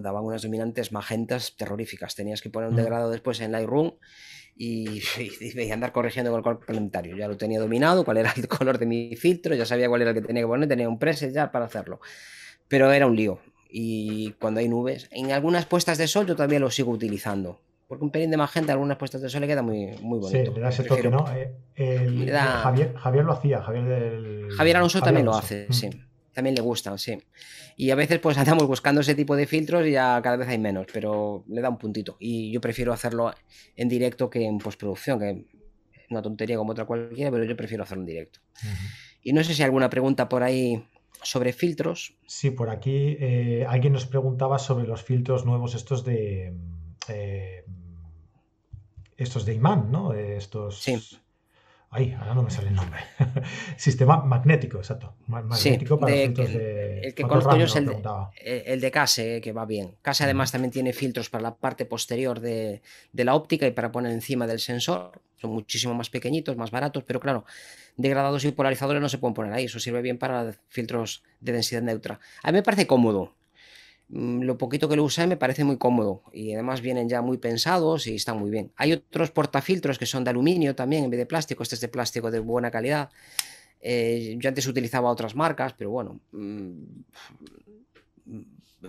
daban 0.01 0.23
unas 0.23 0.41
dominantes 0.41 0.91
magentas 0.91 1.55
terroríficas. 1.55 2.15
Tenías 2.15 2.41
que 2.41 2.49
poner 2.49 2.69
un 2.69 2.75
mm. 2.75 2.79
degradado 2.79 3.11
después 3.11 3.39
en 3.39 3.53
Lightroom 3.53 3.93
y, 4.55 5.01
y, 5.39 5.71
andar 5.71 5.93
corrigiendo 5.93 6.31
con 6.31 6.39
el 6.39 6.43
color 6.43 6.57
complementario. 6.57 7.15
Ya 7.15 7.27
lo 7.27 7.37
tenía 7.37 7.59
dominado, 7.59 8.03
cuál 8.03 8.17
era 8.17 8.33
el 8.35 8.47
color 8.49 8.77
de 8.77 8.85
mi 8.85 9.15
filtro, 9.15 9.55
ya 9.55 9.65
sabía 9.65 9.87
cuál 9.87 10.01
era 10.01 10.11
el 10.11 10.15
que 10.17 10.21
tenía 10.21 10.43
que 10.43 10.47
poner, 10.47 10.67
tenía 10.67 10.89
un 10.89 10.99
preset 10.99 11.33
ya 11.33 11.51
para 11.51 11.65
hacerlo. 11.65 12.01
Pero 12.67 12.91
era 12.91 13.07
un 13.07 13.15
lío. 13.15 13.39
Y 13.69 14.31
cuando 14.39 14.59
hay 14.59 14.69
nubes, 14.69 15.09
en 15.11 15.31
algunas 15.31 15.65
puestas 15.65 15.97
de 15.97 16.07
sol 16.07 16.25
yo 16.25 16.35
todavía 16.35 16.59
lo 16.59 16.71
sigo 16.71 16.91
utilizando. 16.91 17.61
Porque 17.87 18.03
un 18.03 18.11
pelín 18.11 18.31
de 18.31 18.37
magenta 18.37 18.73
en 18.73 18.77
algunas 18.77 18.97
puestas 18.97 19.21
de 19.21 19.29
sol 19.29 19.41
le 19.41 19.47
queda 19.47 19.61
muy, 19.61 19.95
muy 20.01 20.19
bonito. 20.19 20.53
Sí, 20.71 20.81
le 20.81 20.87
toque, 20.89 21.09
¿no? 21.09 21.25
Eh, 21.75 22.29
Javier, 22.33 22.93
Javier, 22.95 23.23
lo 23.23 23.33
hacía, 23.33 23.61
Javier 23.61 23.85
del... 23.85 24.47
Javier 24.51 24.77
Alonso 24.77 25.01
también 25.01 25.25
lo 25.25 25.35
hace, 25.35 25.67
mm. 25.69 25.73
sí 25.73 25.89
también 26.37 26.53
le 26.53 26.61
gustan, 26.61 26.99
sí. 26.99 27.17
Y 27.77 27.89
a 27.89 27.95
veces 27.95 28.19
pues 28.19 28.37
andamos 28.37 28.67
buscando 28.67 29.01
ese 29.01 29.15
tipo 29.15 29.35
de 29.35 29.47
filtros 29.47 29.87
y 29.87 29.91
ya 29.93 30.21
cada 30.21 30.37
vez 30.37 30.47
hay 30.47 30.59
menos, 30.59 30.85
pero 30.93 31.43
le 31.47 31.61
da 31.61 31.69
un 31.69 31.79
puntito. 31.79 32.15
Y 32.19 32.51
yo 32.51 32.61
prefiero 32.61 32.93
hacerlo 32.93 33.33
en 33.75 33.89
directo 33.89 34.29
que 34.29 34.45
en 34.45 34.59
postproducción, 34.59 35.17
que 35.17 35.29
es 35.31 36.11
una 36.11 36.21
tontería 36.21 36.57
como 36.57 36.73
otra 36.73 36.85
cualquiera, 36.85 37.31
pero 37.31 37.43
yo 37.43 37.57
prefiero 37.57 37.81
hacerlo 37.81 38.03
en 38.03 38.09
directo. 38.09 38.39
Y 39.23 39.33
no 39.33 39.43
sé 39.43 39.55
si 39.55 39.63
hay 39.63 39.65
alguna 39.65 39.89
pregunta 39.89 40.29
por 40.29 40.43
ahí 40.43 40.85
sobre 41.21 41.53
filtros. 41.53 42.15
Sí, 42.25 42.51
por 42.51 42.69
aquí 42.69 43.17
eh, 43.19 43.65
alguien 43.67 43.93
nos 43.93 44.05
preguntaba 44.05 44.59
sobre 44.59 44.87
los 44.87 45.03
filtros 45.03 45.45
nuevos 45.45 45.75
estos 45.75 46.03
de... 46.03 46.53
Eh, 47.07 47.65
estos 49.15 49.45
de 49.45 49.53
imán, 49.53 49.91
¿no? 49.91 50.13
Estos... 50.13 50.79
Sí 50.79 51.19
Ay, 51.89 52.13
ahora 52.19 52.33
no 52.33 52.43
me 52.43 52.49
sale 52.49 52.67
el 52.67 52.75
nombre. 52.75 52.99
Sistema 53.77 54.17
magnético, 54.17 54.77
exacto. 54.77 55.15
Magnético 55.27 55.97
para 55.97 56.13
filtros 56.13 56.51
de. 56.51 56.99
El 56.99 57.13
que 57.15 57.23
conozco 57.23 57.55
yo 57.55 57.63
es 57.63 57.75
el, 57.77 57.89
el, 58.43 58.81
de 58.81 58.91
Case, 58.91 59.39
que 59.41 59.53
va 59.53 59.65
bien. 59.65 59.95
Case 60.01 60.25
además 60.25 60.51
también 60.51 60.71
tiene 60.71 60.91
filtros 60.91 61.29
para 61.29 61.43
la 61.43 61.55
parte 61.55 61.85
posterior 61.85 62.41
de, 62.41 62.81
de, 63.13 63.23
la 63.23 63.35
óptica 63.35 63.65
y 63.65 63.71
para 63.71 63.91
poner 63.91 64.11
encima 64.11 64.47
del 64.47 64.59
sensor. 64.59 65.21
Son 65.37 65.51
muchísimo 65.51 65.93
más 65.93 66.09
pequeñitos, 66.09 66.57
más 66.57 66.71
baratos, 66.71 67.03
pero 67.03 67.21
claro, 67.21 67.45
degradados 67.95 68.43
y 68.43 68.51
polarizadores 68.51 69.01
no 69.01 69.07
se 69.07 69.17
pueden 69.17 69.33
poner 69.33 69.53
ahí. 69.53 69.65
Eso 69.65 69.79
sirve 69.79 70.01
bien 70.01 70.17
para 70.17 70.53
filtros 70.67 71.23
de 71.39 71.53
densidad 71.53 71.83
neutra. 71.83 72.19
A 72.43 72.51
mí 72.51 72.57
me 72.57 72.63
parece 72.63 72.85
cómodo. 72.85 73.33
Mm, 74.09 74.43
lo 74.43 74.57
poquito 74.57 74.87
que 74.87 74.95
lo 74.95 75.03
usé 75.03 75.27
me 75.27 75.35
parece 75.35 75.63
muy 75.65 75.77
cómodo 75.77 76.23
y 76.31 76.53
además 76.53 76.79
vienen 76.81 77.09
ya 77.09 77.21
muy 77.21 77.37
pensados 77.37 78.07
y 78.07 78.15
están 78.15 78.37
muy 78.39 78.49
bien. 78.49 78.71
Hay 78.77 78.93
otros 78.93 79.31
portafiltros 79.31 79.99
que 79.99 80.05
son 80.05 80.23
de 80.23 80.29
aluminio 80.29 80.75
también 80.75 81.03
en 81.03 81.09
vez 81.09 81.17
de 81.17 81.25
plástico. 81.25 81.63
Este 81.63 81.75
es 81.75 81.81
de 81.81 81.89
plástico 81.89 82.31
de 82.31 82.39
buena 82.39 82.71
calidad. 82.71 83.09
Eh, 83.81 84.35
yo 84.39 84.47
antes 84.49 84.65
utilizaba 84.67 85.11
otras 85.11 85.35
marcas, 85.35 85.73
pero 85.73 85.91
bueno, 85.91 86.19
mm, 86.31 86.83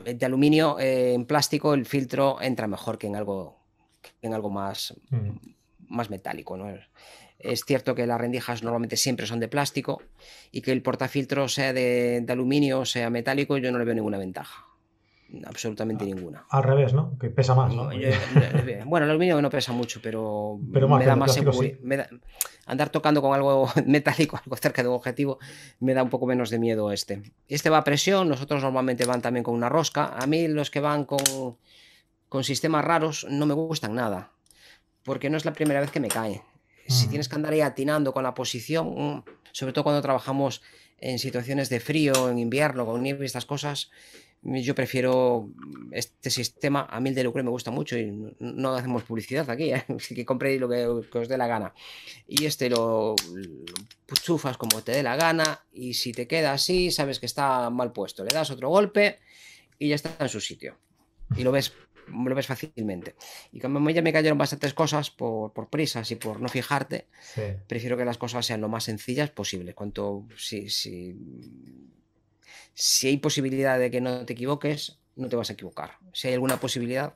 de 0.05 0.27
aluminio 0.27 0.79
eh, 0.79 1.15
en 1.15 1.25
plástico 1.25 1.75
el 1.75 1.85
filtro 1.85 2.41
entra 2.41 2.67
mejor 2.69 2.99
que 2.99 3.09
en 3.09 3.17
algo, 3.17 3.59
en 4.23 4.35
algo 4.35 4.51
más, 4.51 4.95
mm. 5.11 5.31
más 5.89 6.11
metálico. 6.11 6.57
¿no? 6.57 6.73
Es 7.41 7.65
cierto 7.65 7.95
que 7.97 8.07
las 8.07 8.21
rendijas 8.21 8.63
normalmente 8.63 8.97
siempre 8.97 9.27
son 9.27 9.41
de 9.41 9.49
plástico 9.49 10.01
y 10.53 10.61
que 10.63 10.71
el 10.71 10.83
portafiltro 10.83 11.49
sea 11.49 11.73
de, 11.73 12.21
de 12.23 12.33
aluminio 12.33 12.81
o 12.81 12.85
sea 12.85 13.11
metálico, 13.11 13.59
yo 13.59 13.73
no 13.73 13.79
le 13.79 13.85
veo 13.85 13.95
ninguna 13.95 14.19
ventaja 14.19 14.68
absolutamente 15.45 16.05
ninguna. 16.05 16.47
Al 16.49 16.63
revés, 16.63 16.93
¿no? 16.93 17.19
Que 17.19 17.31
pesa 17.31 17.55
más, 17.55 17.75
¿no? 17.75 17.91
bueno, 18.87 19.05
el 19.05 19.11
aluminio 19.11 19.41
no 19.43 19.51
pesa 19.51 19.73
mucho, 19.73 20.01
pero, 20.03 20.59
me 20.63 21.05
da 21.05 21.17
más 21.17 21.35
seguridad. 21.35 22.09
Andar 22.67 22.91
tocando 22.91 23.23
con 23.23 23.35
algo 23.35 23.71
metálico, 23.87 24.39
algo 24.43 24.57
cerca 24.57 24.83
de 24.83 24.89
un 24.89 24.95
objetivo, 24.95 25.39
me 25.81 25.95
da 25.95 26.03
un 26.03 26.11
poco 26.11 26.27
menos 26.27 26.51
de 26.51 26.59
miedo 26.59 26.93
este. 26.93 27.23
Este 27.49 27.71
va 27.71 27.79
a 27.79 27.85
presión, 27.85 28.29
nosotros 28.29 28.63
normalmente 28.63 29.05
van 29.07 29.23
también 29.23 29.45
con 29.45 29.55
una 29.55 29.69
rosca. 29.69 30.15
A 30.19 30.27
mí 30.27 30.49
los 30.49 30.71
que 30.71 30.81
van 30.81 31.05
con, 31.05 31.57
con 32.29 32.45
sistemas 32.45 32.85
raros 32.85 33.27
no 33.29 33.47
me 33.47 33.55
gustan 33.55 33.95
nada, 33.95 34.33
porque 35.03 35.31
no 35.31 35.37
es 35.37 35.45
la 35.45 35.53
primera 35.53 35.81
vez 35.81 35.91
que 35.91 36.01
me 36.01 36.09
cae. 36.09 36.43
Si 36.87 37.07
mm. 37.07 37.09
tienes 37.11 37.29
que 37.29 37.37
andar 37.37 37.53
ahí 37.53 37.61
atinando 37.61 38.13
con 38.13 38.23
la 38.23 38.35
posición, 38.35 38.95
mm, 38.97 39.25
sobre 39.53 39.73
todo 39.73 39.85
cuando 39.85 40.03
trabajamos 40.03 40.63
en 41.01 41.19
situaciones 41.19 41.69
de 41.69 41.81
frío, 41.81 42.29
en 42.29 42.39
invierno, 42.39 42.85
con 42.85 43.03
nieve 43.03 43.25
y 43.25 43.27
estas 43.27 43.47
cosas, 43.47 43.91
yo 44.43 44.75
prefiero 44.75 45.51
este 45.91 46.31
sistema. 46.31 46.87
A 46.91 47.01
mí 47.01 47.09
el 47.11 47.15
de 47.15 47.25
Lucre 47.25 47.43
me 47.43 47.51
gusta 47.51 47.71
mucho 47.71 47.99
y 47.99 48.35
no 48.39 48.75
hacemos 48.75 49.03
publicidad 49.03 49.49
aquí, 49.51 49.73
¿eh? 49.73 49.85
que 50.15 50.25
compréis 50.25 50.61
lo 50.61 50.69
que, 50.69 50.87
os 50.87 51.29
dé 51.29 51.37
la 51.37 51.47
gana. 51.47 51.75
Y 52.27 52.45
este 52.45 52.71
lo, 52.71 53.15
chufas 54.23 54.57
como 54.57 54.83
te 54.83 54.93
dé 54.93 55.03
la 55.03 55.17
gana 55.17 55.65
y 55.73 55.95
si 55.95 56.13
te 56.13 56.27
queda 56.27 56.53
así, 56.53 56.91
sabes 56.91 57.19
que 57.19 57.27
está 57.27 57.71
mal 57.71 57.93
puesto. 57.93 58.25
Le 58.25 58.31
das 58.33 58.51
otro 58.51 58.69
golpe 58.69 59.19
y 59.79 59.89
ya 59.89 59.97
está 59.97 60.15
en 60.21 60.29
su 60.29 60.41
sitio. 60.41 60.79
Y 61.37 61.43
lo 61.43 61.53
ves, 61.53 61.73
lo 62.07 62.35
ves 62.35 62.47
fácilmente. 62.47 63.17
Y 63.53 63.61
como 63.61 63.91
ya 63.91 64.03
me 64.03 64.13
cayeron 64.13 64.39
bastantes 64.39 64.73
cosas 64.73 65.11
por, 65.11 65.53
prisas 65.69 66.11
y 66.11 66.17
por 66.17 66.41
no 66.41 66.49
fijarte, 66.49 67.09
prefiero 67.67 67.97
que 67.97 68.05
las 68.05 68.19
cosas 68.19 68.47
sean 68.47 68.61
lo 68.61 68.69
más 68.69 68.85
sencillas 68.85 69.31
posible. 69.31 69.75
Cuanto 69.75 70.27
si, 70.37 70.71
si 70.71 71.15
si 72.75 73.09
hay 73.09 73.17
posibilidad 73.19 73.79
de 73.79 73.91
que 73.91 74.01
no 74.01 74.25
te 74.25 74.33
equivoques, 74.33 74.99
no 75.17 75.29
te 75.29 75.37
vas 75.37 75.51
a 75.51 75.55
equivocar. 75.55 75.93
Si 76.13 76.29
hay 76.29 76.35
alguna 76.35 76.59
posibilidad, 76.59 77.15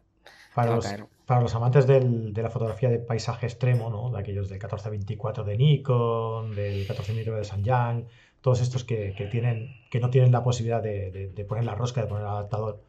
para, 0.54 0.76
los, 0.76 0.86
para 1.24 1.40
los 1.40 1.54
amantes 1.54 1.86
del, 1.86 2.34
de 2.34 2.42
la 2.42 2.50
fotografía 2.50 2.90
de 2.90 2.98
paisaje 2.98 3.46
extremo, 3.46 3.90
¿no? 3.90 4.10
de 4.10 4.20
aquellos 4.20 4.48
del 4.48 4.56
1424 4.56 5.44
de 5.44 5.56
Nikon, 5.56 6.54
del 6.54 6.74
1424 6.80 7.36
de 7.36 7.44
Samyang, 7.44 8.06
todos 8.42 8.60
estos 8.60 8.84
que, 8.84 9.14
que, 9.16 9.26
tienen, 9.26 9.74
que 9.90 10.00
no 10.00 10.10
tienen 10.10 10.32
la 10.32 10.42
posibilidad 10.42 10.82
de, 10.82 11.32
de, 11.34 11.44
poner 11.44 11.64
la 11.64 11.74
rosca, 11.74 12.02
de 12.02 12.08
poner 12.08 12.24
el 12.24 12.30
adaptador. 12.30 12.82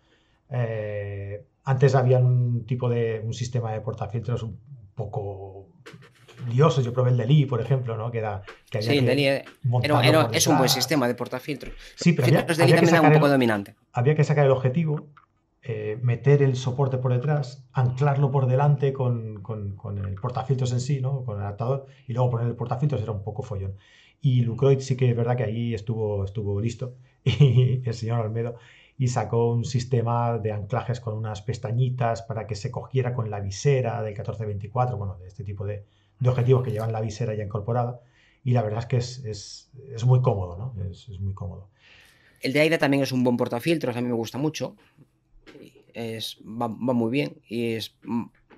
Eh, 0.50 1.46
antes 1.64 1.96
había 1.96 2.20
un 2.20 2.66
tipo 2.66 2.90
de 2.90 3.22
un 3.24 3.34
sistema 3.34 3.72
de 3.72 3.80
portafiltros 3.80 4.44
un 4.44 4.60
poco 4.96 5.68
liosos. 6.52 6.84
Yo 6.84 6.94
probé 6.94 7.12
el 7.12 7.18
Deli, 7.18 7.46
por 7.46 7.62
ejemplo, 7.62 7.98
¿no? 7.98 8.12
Que 8.12 8.20
era. 8.20 8.44
Que 8.70 8.82
sí, 8.82 8.98
el 8.98 9.06
Deli 9.06 9.26
es 9.28 10.48
un 10.48 10.58
buen 10.58 10.70
sistema 10.70 11.08
de 11.08 11.16
portafiltros. 11.16 11.74
Sí, 11.96 12.14
pero 12.14 12.28
había, 12.28 12.44
Deli 12.44 12.74
también 12.74 12.96
era 12.96 13.02
un 13.02 13.14
poco 13.14 13.30
dominante. 13.30 13.76
Había 13.92 14.16
que 14.16 14.24
sacar 14.24 14.46
el 14.46 14.52
objetivo, 14.52 15.08
eh, 15.66 15.98
meter 16.02 16.44
el 16.44 16.58
soporte 16.58 16.98
por 16.98 17.14
detrás, 17.14 17.66
anclarlo 17.72 18.32
por 18.32 18.48
delante 18.48 18.92
con, 18.92 19.42
con, 19.42 19.78
con, 19.78 19.98
el 19.98 20.16
portafiltros 20.16 20.74
en 20.74 20.82
sí, 20.82 21.00
¿no? 21.00 21.24
Con 21.24 21.38
el 21.38 21.44
adaptador, 21.44 21.86
y 22.06 22.12
luego 22.14 22.32
poner 22.32 22.48
el 22.48 22.56
portafiltros 22.56 23.02
era 23.02 23.14
un 23.14 23.24
poco 23.24 23.44
follón. 23.44 23.78
Y 24.20 24.42
Lucroid 24.42 24.80
sí 24.80 24.98
que 24.98 25.10
es 25.10 25.16
verdad 25.16 25.38
que 25.38 25.44
ahí 25.44 25.74
estuvo, 25.74 26.26
estuvo 26.26 26.60
listo, 26.60 26.96
y 27.24 27.82
el 27.86 27.94
señor 27.94 28.20
Almedo, 28.20 28.56
y 28.98 29.08
sacó 29.08 29.52
un 29.52 29.64
sistema 29.64 30.38
de 30.38 30.52
anclajes 30.52 31.00
con 31.00 31.16
unas 31.16 31.42
pestañitas 31.42 32.24
para 32.24 32.46
que 32.46 32.56
se 32.56 32.70
cogiera 32.70 33.14
con 33.14 33.30
la 33.30 33.40
visera 33.40 34.02
del 34.02 34.14
1424, 34.14 34.98
bueno, 34.98 35.18
de 35.18 35.28
este 35.28 35.44
tipo 35.46 35.66
de, 35.66 35.86
de 36.24 36.30
objetivos 36.30 36.64
que 36.64 36.72
llevan 36.72 36.94
la 36.94 37.02
visera 37.02 37.36
ya 37.36 37.44
incorporada 37.44 38.00
y 38.46 38.54
la 38.54 38.62
verdad 38.62 38.80
es 38.80 38.86
que 38.86 38.98
es, 39.30 40.06
muy 40.06 40.22
cómodo, 40.22 40.58
¿no? 40.58 40.84
Es, 40.90 41.10
muy 41.20 41.34
cómodo. 41.34 41.70
El 42.42 42.54
de 42.54 42.62
aire 42.62 42.78
también 42.78 43.04
es 43.04 43.12
un 43.12 43.24
buen 43.24 43.38
portafiltros, 43.38 43.96
a 43.96 44.02
mí 44.02 44.08
me 44.08 44.14
gusta 44.14 44.38
mucho. 44.38 44.76
Es, 45.94 46.38
va, 46.44 46.68
muy 46.68 47.12
bien 47.12 47.38
y 47.48 47.74
es 47.74 47.96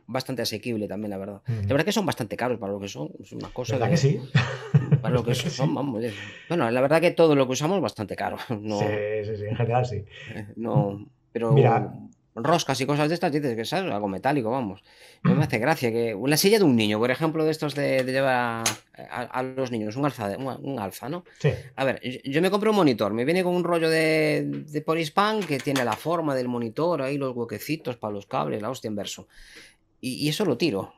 bastante 0.08 0.44
asequible 0.44 0.88
también, 0.88 1.10
la 1.10 1.18
verdad. 1.18 1.42
La 1.48 1.68
verdad 1.68 1.86
que 1.86 1.92
son 1.92 2.06
bastante 2.06 2.38
caros 2.38 2.60
para 2.60 2.72
lo 2.72 2.80
que 2.80 2.88
son. 2.88 3.10
Es 3.20 3.32
una 3.32 3.50
cosa. 3.50 3.74
¿Verdad 3.74 3.90
que, 3.90 3.98
sí? 3.98 4.20
Para 5.02 5.14
lo 5.14 5.24
que 5.24 5.36
son, 5.36 5.74
vamos. 5.74 6.04
Bueno, 6.48 6.70
la 6.70 6.82
verdad 6.82 7.02
que 7.02 7.12
todo 7.12 7.36
lo 7.36 7.46
que 7.48 7.54
usamos 7.54 7.78
es 7.78 7.82
bastante 7.82 8.16
caro. 8.16 8.38
No, 8.62 8.80
sí, 8.80 8.86
sí, 9.26 9.38
sí, 9.38 9.44
en 9.46 9.56
general 9.56 9.86
sí. 9.86 10.06
No, 10.56 11.06
pero. 11.32 11.52
Mira, 11.52 11.94
roscas 12.36 12.80
y 12.82 12.86
cosas 12.86 13.08
de 13.08 13.16
estas, 13.16 13.32
dices 13.32 13.56
que 13.56 13.62
es 13.62 13.74
algo 13.74 14.08
metálico, 14.08 14.52
vamos. 14.52 14.84
No 15.24 15.36
me 15.36 15.44
hace 15.44 15.58
gracia 15.58 15.92
que 15.92 16.14
una 16.14 16.38
silla 16.38 16.60
de 16.60 16.66
un 16.66 16.76
niño, 16.76 17.00
por 17.00 17.10
ejemplo, 17.10 17.46
de 17.46 17.52
estos 17.52 17.76
de, 17.76 18.04
llevar 18.04 18.64
a, 19.10 19.44
los 19.44 19.72
niños, 19.72 19.96
un 19.96 20.06
alfa, 20.06 20.38
un, 20.38 20.80
alfa, 20.80 21.10
¿no? 21.10 21.24
Sí. 21.40 21.52
A 21.76 21.86
ver, 21.86 22.02
yo, 22.24 22.42
me 22.42 22.52
compré 22.52 22.70
un 22.70 22.76
monitor, 22.76 23.14
me 23.14 23.26
viene 23.26 23.44
con 23.44 23.56
un 23.56 23.64
rollo 23.64 23.90
de, 23.90 24.44
de 24.46 24.82
Polispan 24.82 25.42
que 25.42 25.60
tiene 25.60 25.86
la 25.86 25.94
forma 25.94 26.36
del 26.36 26.48
monitor, 26.48 27.02
ahí 27.02 27.18
los 27.18 27.36
huequecitos 27.36 27.96
para 27.98 28.14
los 28.14 28.26
cables, 28.26 28.62
la 28.62 28.70
hostia 28.70 28.90
en 28.90 28.96
verso. 28.96 29.28
y 30.02 30.28
eso 30.28 30.46
lo 30.46 30.58
tiro 30.58 30.94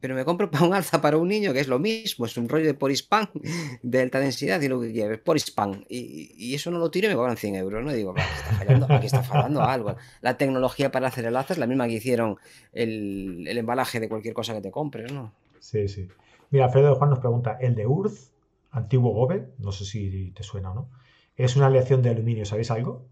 pero 0.00 0.14
me 0.14 0.24
compro 0.24 0.50
para 0.50 0.66
un 0.66 0.74
alza 0.74 1.00
para 1.00 1.16
un 1.16 1.28
niño 1.28 1.52
que 1.52 1.60
es 1.60 1.68
lo 1.68 1.78
mismo, 1.78 2.26
es 2.26 2.36
un 2.36 2.48
rollo 2.48 2.66
de 2.66 2.74
Porispan 2.74 3.28
de 3.82 4.00
alta 4.00 4.20
densidad 4.20 4.60
y 4.60 4.68
lo 4.68 4.80
que 4.80 4.92
quieres, 4.92 5.18
Porispan. 5.18 5.84
Y, 5.88 6.34
y 6.36 6.54
eso 6.54 6.70
no 6.70 6.78
lo 6.78 6.90
tiro 6.90 7.06
y 7.06 7.10
me 7.10 7.16
cobran 7.16 7.36
100 7.36 7.56
euros, 7.56 7.84
¿no? 7.84 7.92
digo, 7.92 8.14
está 8.16 8.56
fallando, 8.56 8.86
aquí 8.90 9.06
está 9.06 9.22
fallando 9.22 9.62
algo. 9.62 9.96
La 10.20 10.36
tecnología 10.36 10.90
para 10.90 11.08
hacer 11.08 11.24
el 11.24 11.36
alza 11.36 11.54
es 11.54 11.58
la 11.58 11.66
misma 11.66 11.86
que 11.86 11.94
hicieron 11.94 12.36
el, 12.72 13.44
el, 13.46 13.58
embalaje 13.58 14.00
de 14.00 14.08
cualquier 14.08 14.34
cosa 14.34 14.54
que 14.54 14.60
te 14.60 14.70
compres, 14.70 15.12
¿no? 15.12 15.32
Sí, 15.60 15.88
sí. 15.88 16.08
Mira, 16.50 16.66
Alfredo 16.66 16.90
de 16.90 16.94
Juan 16.96 17.10
nos 17.10 17.20
pregunta, 17.20 17.58
¿el 17.60 17.74
de 17.74 17.86
Urz, 17.86 18.30
antiguo 18.70 19.12
Gobe, 19.12 19.48
no 19.58 19.72
sé 19.72 19.84
si 19.84 20.32
te 20.32 20.42
suena 20.42 20.72
o 20.72 20.74
no, 20.74 20.88
es 21.36 21.56
una 21.56 21.66
aleación 21.66 22.02
de 22.02 22.10
aluminio, 22.10 22.44
¿sabéis 22.44 22.70
algo? 22.70 23.06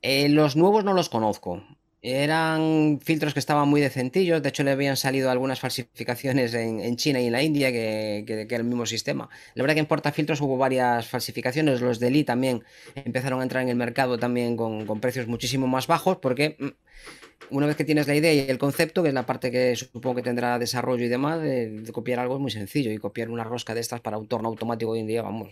Eh, 0.00 0.28
los 0.28 0.56
nuevos 0.56 0.84
no 0.84 0.94
los 0.94 1.08
conozco. 1.08 1.62
Eran 2.04 2.98
filtros 3.00 3.32
que 3.32 3.38
estaban 3.38 3.68
muy 3.68 3.80
decentillos, 3.80 4.42
de 4.42 4.48
hecho 4.48 4.64
le 4.64 4.72
habían 4.72 4.96
salido 4.96 5.30
algunas 5.30 5.60
falsificaciones 5.60 6.52
en, 6.52 6.96
China 6.96 7.20
y 7.20 7.26
en 7.26 7.32
la 7.32 7.44
India 7.44 7.70
que, 7.70 8.24
que, 8.26 8.42
era 8.42 8.56
el 8.56 8.64
mismo 8.64 8.86
sistema. 8.86 9.28
La 9.54 9.62
verdad 9.62 9.74
que 9.74 9.80
en 9.80 9.86
portafiltros 9.86 10.40
hubo 10.40 10.58
varias 10.58 11.06
falsificaciones, 11.06 11.80
los 11.80 12.00
de 12.00 12.10
Lee 12.10 12.24
también 12.24 12.64
empezaron 12.96 13.38
a 13.38 13.44
entrar 13.44 13.62
en 13.62 13.68
el 13.68 13.76
mercado 13.76 14.18
también 14.18 14.56
con, 14.56 14.84
precios 14.98 15.28
muchísimo 15.28 15.68
más 15.68 15.86
bajos 15.86 16.16
porque 16.16 16.56
mm, 16.58 17.54
una 17.54 17.68
vez 17.68 17.76
que 17.76 17.84
tienes 17.84 18.08
la 18.08 18.16
idea 18.16 18.32
y 18.32 18.50
el 18.50 18.58
concepto, 18.58 19.04
que 19.04 19.10
es 19.10 19.14
la 19.14 19.24
parte 19.24 19.52
que 19.52 19.76
supongo 19.76 20.16
que 20.16 20.22
tendrá 20.22 20.58
desarrollo 20.58 21.04
y 21.04 21.08
demás, 21.08 21.40
de, 21.40 21.84
copiar 21.92 22.18
algo 22.18 22.34
es 22.34 22.40
muy 22.40 22.50
sencillo 22.50 22.90
y 22.90 22.98
copiar 22.98 23.30
una 23.30 23.44
rosca 23.44 23.74
de 23.74 23.80
estas 23.80 24.00
para 24.00 24.18
un 24.18 24.26
torno 24.26 24.48
automático 24.48 24.90
hoy 24.90 25.00
en 25.00 25.06
día, 25.06 25.22
vamos, 25.22 25.50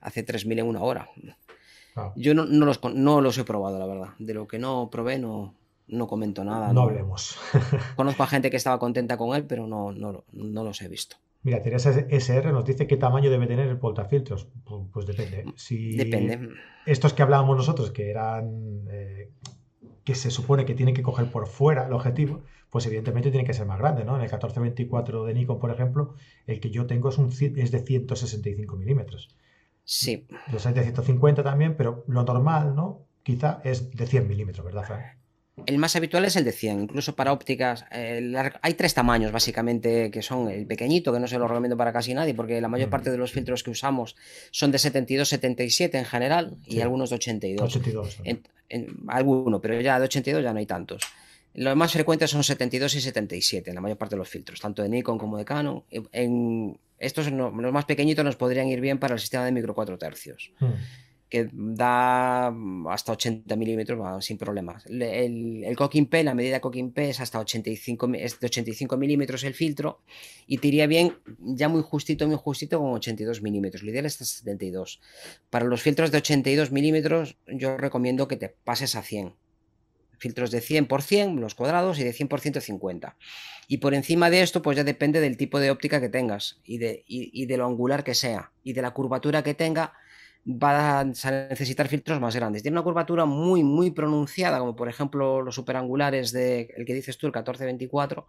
hace 0.00 0.24
3.000 0.24 0.60
en 0.60 0.66
una 0.66 0.80
hora. 0.80 1.10
Ah. 1.96 2.12
Yo 2.16 2.34
no, 2.34 2.44
no, 2.46 2.66
los, 2.66 2.80
no 2.94 3.20
los 3.20 3.38
he 3.38 3.44
probado, 3.44 3.78
la 3.78 3.86
verdad. 3.86 4.08
De 4.18 4.34
lo 4.34 4.46
que 4.46 4.58
no 4.58 4.88
probé, 4.90 5.18
no, 5.18 5.54
no 5.88 6.06
comento 6.06 6.44
nada. 6.44 6.72
No, 6.72 6.82
hablemos. 6.82 7.38
Conozco 7.96 8.22
a 8.22 8.26
gente 8.26 8.50
que 8.50 8.56
estaba 8.56 8.78
contenta 8.78 9.16
con 9.16 9.36
él, 9.36 9.44
pero 9.44 9.66
no, 9.66 9.92
no, 9.92 10.24
no 10.32 10.64
los 10.64 10.80
he 10.82 10.88
visto. 10.88 11.16
Mira, 11.42 11.60
Teresa 11.60 11.90
SR 11.90 12.52
nos 12.52 12.64
dice 12.64 12.86
qué 12.86 12.96
tamaño 12.96 13.30
debe 13.30 13.46
tener 13.46 13.68
el 13.68 13.78
portafiltros. 13.78 14.46
Pues, 14.64 14.82
pues 14.92 15.06
depende. 15.06 15.44
Si 15.56 15.96
depende. 15.96 16.50
Estos 16.86 17.14
que 17.14 17.22
hablábamos 17.22 17.56
nosotros, 17.56 17.90
que 17.90 18.10
eran. 18.10 18.86
Eh, 18.90 19.30
que 20.04 20.14
se 20.14 20.30
supone 20.30 20.64
que 20.64 20.74
tienen 20.74 20.94
que 20.94 21.02
coger 21.02 21.30
por 21.30 21.46
fuera 21.46 21.86
el 21.86 21.92
objetivo, 21.92 22.42
pues 22.70 22.86
evidentemente 22.86 23.30
tiene 23.30 23.46
que 23.46 23.54
ser 23.54 23.66
más 23.66 23.78
grande, 23.78 24.04
¿no? 24.04 24.16
En 24.16 24.22
el 24.22 24.28
1424 24.28 25.24
de 25.24 25.34
Nikon, 25.34 25.60
por 25.60 25.70
ejemplo, 25.70 26.14
el 26.46 26.58
que 26.58 26.70
yo 26.70 26.86
tengo 26.86 27.10
es, 27.10 27.18
un, 27.18 27.28
es 27.28 27.70
de 27.70 27.78
165 27.78 28.76
milímetros. 28.76 29.28
Sí. 29.84 30.26
Los 30.52 30.66
hay 30.66 30.74
de 30.74 30.82
150 30.82 31.42
también, 31.42 31.76
pero 31.76 32.04
lo 32.08 32.22
normal, 32.22 32.74
¿no? 32.74 33.06
Quizá 33.22 33.60
es 33.64 33.90
de 33.90 34.06
100 34.06 34.28
milímetros, 34.28 34.64
¿verdad, 34.64 34.84
Fran? 34.84 35.02
El 35.66 35.78
más 35.78 35.94
habitual 35.96 36.24
es 36.24 36.34
el 36.36 36.44
de 36.44 36.52
100, 36.52 36.80
incluso 36.80 37.14
para 37.14 37.32
ópticas. 37.32 37.84
hay 37.90 38.74
tres 38.74 38.94
tamaños, 38.94 39.32
básicamente, 39.32 40.10
que 40.10 40.22
son 40.22 40.48
el 40.48 40.66
pequeñito, 40.66 41.12
que 41.12 41.20
no 41.20 41.28
se 41.28 41.38
lo 41.38 41.46
recomiendo 41.46 41.76
para 41.76 41.92
casi 41.92 42.14
nadie, 42.14 42.34
porque 42.34 42.60
la 42.60 42.68
mayor 42.68 42.88
parte 42.88 43.10
de 43.10 43.18
los 43.18 43.32
filtros 43.32 43.62
que 43.62 43.70
usamos 43.70 44.16
son 44.50 44.72
de 44.72 44.78
72-77 44.78 45.98
en 45.98 46.04
general 46.06 46.56
y 46.64 46.80
algunos 46.80 47.10
de 47.10 47.16
82. 47.16 47.76
82 47.76 48.20
alguno, 49.08 49.60
pero 49.60 49.80
ya 49.80 49.98
de 49.98 50.06
82 50.06 50.42
ya 50.42 50.52
no 50.52 50.58
hay 50.58 50.66
tantos. 50.66 51.02
Los 51.54 51.76
más 51.76 51.92
frecuentes 51.92 52.30
son 52.30 52.44
72 52.44 52.94
y 52.94 53.00
77 53.00 53.70
en 53.70 53.74
la 53.74 53.80
mayor 53.80 53.98
parte 53.98 54.14
de 54.14 54.18
los 54.18 54.28
filtros, 54.28 54.60
tanto 54.60 54.82
de 54.82 54.88
Nikon 54.88 55.18
como 55.18 55.36
de 55.36 55.44
Canon. 55.44 55.84
En 55.90 56.78
estos, 56.98 57.30
los 57.30 57.72
más 57.72 57.84
pequeñitos, 57.84 58.24
nos 58.24 58.36
podrían 58.36 58.68
ir 58.68 58.80
bien 58.80 58.98
para 58.98 59.14
el 59.14 59.20
sistema 59.20 59.44
de 59.44 59.52
micro 59.52 59.74
4 59.74 59.98
tercios. 59.98 60.52
Hmm 60.58 60.74
que 61.32 61.48
da 61.50 62.52
hasta 62.90 63.12
80 63.12 63.56
milímetros 63.56 64.22
sin 64.22 64.36
problemas. 64.36 64.84
El, 64.84 65.64
el 65.64 66.06
P, 66.06 66.24
la 66.24 66.34
medida 66.34 66.60
Cooking 66.60 66.92
P 66.92 67.08
es 67.08 67.20
hasta 67.20 67.38
85, 67.38 68.10
es 68.16 68.38
de 68.38 68.46
85 68.48 68.98
milímetros 68.98 69.42
el 69.44 69.54
filtro 69.54 70.02
y 70.46 70.58
te 70.58 70.68
iría 70.68 70.86
bien 70.86 71.16
ya 71.38 71.70
muy 71.70 71.80
justito, 71.80 72.28
muy 72.28 72.36
justito 72.36 72.78
con 72.78 72.92
82 72.92 73.40
milímetros. 73.40 73.82
Lo 73.82 73.90
ideal 73.92 74.04
es 74.04 74.16
72. 74.16 75.00
Para 75.48 75.64
los 75.64 75.80
filtros 75.80 76.10
de 76.10 76.18
82 76.18 76.70
milímetros 76.70 77.38
yo 77.46 77.78
recomiendo 77.78 78.28
que 78.28 78.36
te 78.36 78.50
pases 78.50 78.94
a 78.94 79.00
100. 79.00 79.32
Filtros 80.22 80.52
de 80.52 80.60
100 80.60 80.86
por 80.86 81.02
100, 81.02 81.40
los 81.40 81.54
cuadrados, 81.56 81.98
y 81.98 82.04
de 82.04 82.12
100 82.12 82.28
por 82.28 82.40
150. 82.40 83.16
Y 83.66 83.78
por 83.78 83.92
encima 83.92 84.30
de 84.30 84.42
esto, 84.42 84.62
pues 84.62 84.76
ya 84.76 84.84
depende 84.84 85.20
del 85.20 85.36
tipo 85.36 85.58
de 85.58 85.70
óptica 85.70 86.00
que 86.00 86.08
tengas 86.08 86.60
y 86.64 86.78
de, 86.78 87.04
y 87.06 87.46
de 87.46 87.56
lo 87.56 87.66
angular 87.66 88.04
que 88.04 88.14
sea 88.14 88.52
y 88.62 88.72
de 88.72 88.82
la 88.82 88.92
curvatura 88.92 89.42
que 89.42 89.54
tenga 89.54 89.94
va 90.44 91.00
a 91.00 91.04
necesitar 91.04 91.88
filtros 91.88 92.20
más 92.20 92.34
grandes. 92.34 92.62
Tiene 92.62 92.76
una 92.76 92.84
curvatura 92.84 93.24
muy, 93.24 93.62
muy 93.62 93.90
pronunciada, 93.90 94.58
como 94.58 94.74
por 94.74 94.88
ejemplo 94.88 95.42
los 95.42 95.54
superangulares 95.54 96.32
de 96.32 96.72
el 96.76 96.84
que 96.84 96.94
dices 96.94 97.16
tú, 97.18 97.26
el 97.26 97.32
1424, 97.32 98.26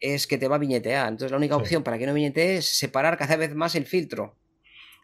es 0.00 0.26
que 0.26 0.38
te 0.38 0.48
va 0.48 0.56
a 0.56 0.58
viñetear. 0.58 1.08
Entonces 1.08 1.30
la 1.30 1.36
única 1.36 1.56
opción 1.56 1.82
para 1.82 1.98
que 1.98 2.06
no 2.06 2.14
viñetee 2.14 2.56
es 2.56 2.66
separar 2.66 3.16
cada 3.18 3.36
vez 3.36 3.54
más 3.54 3.74
el 3.74 3.86
filtro. 3.86 4.36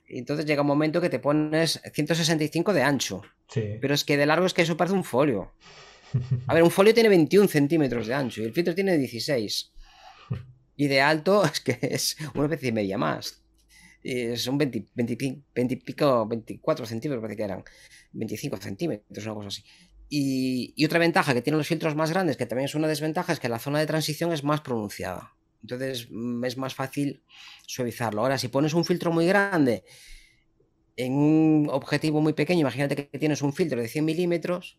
entonces 0.09 0.47
llega 0.47 0.63
un 0.63 0.69
momento 0.69 1.01
que 1.01 1.11
te 1.11 1.19
pones 1.19 1.81
165 1.93 2.73
de 2.73 2.83
ancho. 2.83 3.23
Pero 3.81 3.95
es 3.95 4.05
que 4.05 4.17
de 4.17 4.27
largo 4.27 4.47
es 4.47 4.55
que 4.55 4.63
eso 4.63 4.77
parece 4.77 4.97
un 4.97 5.05
folio. 5.05 5.53
A 6.47 6.55
ver, 6.55 6.63
un 6.63 6.71
folio 6.71 6.95
tiene 6.95 7.09
21 7.09 7.49
centímetros 7.49 8.07
de 8.07 8.15
ancho 8.15 8.43
y 8.43 8.45
el 8.45 8.53
filtro 8.53 8.75
tiene 8.75 8.97
16. 8.97 9.73
Y 10.77 10.87
de 10.87 11.01
alto 11.01 11.45
es 11.53 11.61
que 11.61 11.79
es 11.83 12.17
una 12.35 12.47
vez 12.47 12.63
y 12.63 12.73
media 12.73 12.99
más. 12.99 13.43
Son 14.37 14.57
20, 14.57 14.87
20, 14.95 15.43
20, 15.55 15.77
pico, 15.79 16.27
24 16.27 16.87
centímetros, 16.87 17.21
parece 17.21 17.37
que 17.37 17.43
eran 17.43 17.65
25 18.13 18.57
centímetros, 18.57 19.27
una 19.27 19.35
cosa 19.35 19.49
así. 19.49 19.65
Y, 20.09 20.73
y, 20.75 20.87
otra 20.87 20.99
ventaja 20.99 21.35
que 21.35 21.43
tienen 21.43 21.59
los 21.59 21.67
filtros 21.67 21.95
más 21.95 22.11
grandes, 22.11 22.39
que 22.39 22.47
también 22.47 22.65
es 22.65 22.75
una 22.75 22.89
desventaja, 22.89 23.35
es 23.35 23.41
que 23.41 23.51
la 23.51 23.59
zona 23.59 23.81
de 23.81 23.87
transición 23.87 24.33
es 24.33 24.43
más 24.43 24.63
pronunciada. 24.63 25.35
Entonces 25.63 26.09
mm, 26.11 26.45
es 26.45 26.57
más 26.57 26.75
fácil 26.75 27.23
suavizarlo. 27.67 28.23
Ahora, 28.23 28.39
si 28.39 28.49
pones 28.49 28.75
un 28.75 28.85
filtro 28.85 29.13
muy 29.13 29.27
grande 29.27 29.85
en 30.97 31.13
un 31.13 31.69
objetivo 31.71 32.21
muy 32.21 32.33
pequeño, 32.33 32.61
imagínate 32.61 33.09
que 33.09 33.19
tienes 33.19 33.43
un 33.43 33.53
filtro 33.53 33.81
de 33.81 33.89
100 33.89 34.05
milímetros, 34.05 34.79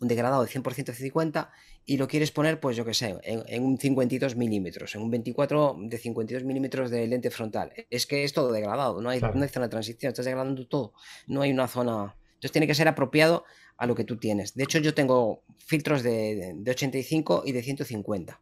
un 0.00 0.08
degradado 0.08 0.44
de 0.44 0.50
100% 0.50 0.92
50 0.92 1.50
y 1.84 1.96
lo 1.96 2.06
quieres 2.06 2.30
poner, 2.30 2.60
pues 2.60 2.76
yo 2.76 2.84
que 2.84 2.94
sé, 2.94 3.16
en, 3.22 3.64
un 3.64 3.78
52 3.78 4.36
milímetros, 4.36 4.94
en 4.94 5.02
un 5.02 5.10
24 5.10 5.76
de 5.80 5.98
52 5.98 6.44
milímetros 6.44 6.90
de 6.90 7.06
lente 7.06 7.30
frontal. 7.30 7.72
Es 7.90 8.06
que 8.06 8.24
es 8.24 8.32
todo 8.32 8.52
degradado, 8.52 9.00
no 9.00 9.10
hay, 9.10 9.20
no 9.20 9.42
hay 9.42 9.48
zona 9.48 9.66
de 9.66 9.70
transición, 9.70 10.10
estás 10.10 10.26
degradando 10.26 10.66
todo, 10.66 10.92
no 11.26 11.42
hay 11.42 11.50
una 11.50 11.68
zona... 11.68 12.16
Entonces 12.34 12.52
tiene 12.52 12.66
que 12.66 12.74
ser 12.74 12.86
apropiado 12.86 13.44
a 13.76 13.86
lo 13.86 13.94
que 13.94 14.04
tú 14.04 14.18
tienes. 14.18 14.54
De 14.54 14.64
hecho, 14.64 14.78
yo 14.78 14.94
tengo 14.94 15.42
filtros 15.56 16.02
de, 16.02 16.54
de 16.56 16.70
85 16.70 17.42
y 17.46 17.52
de 17.52 17.62
150 17.62 18.40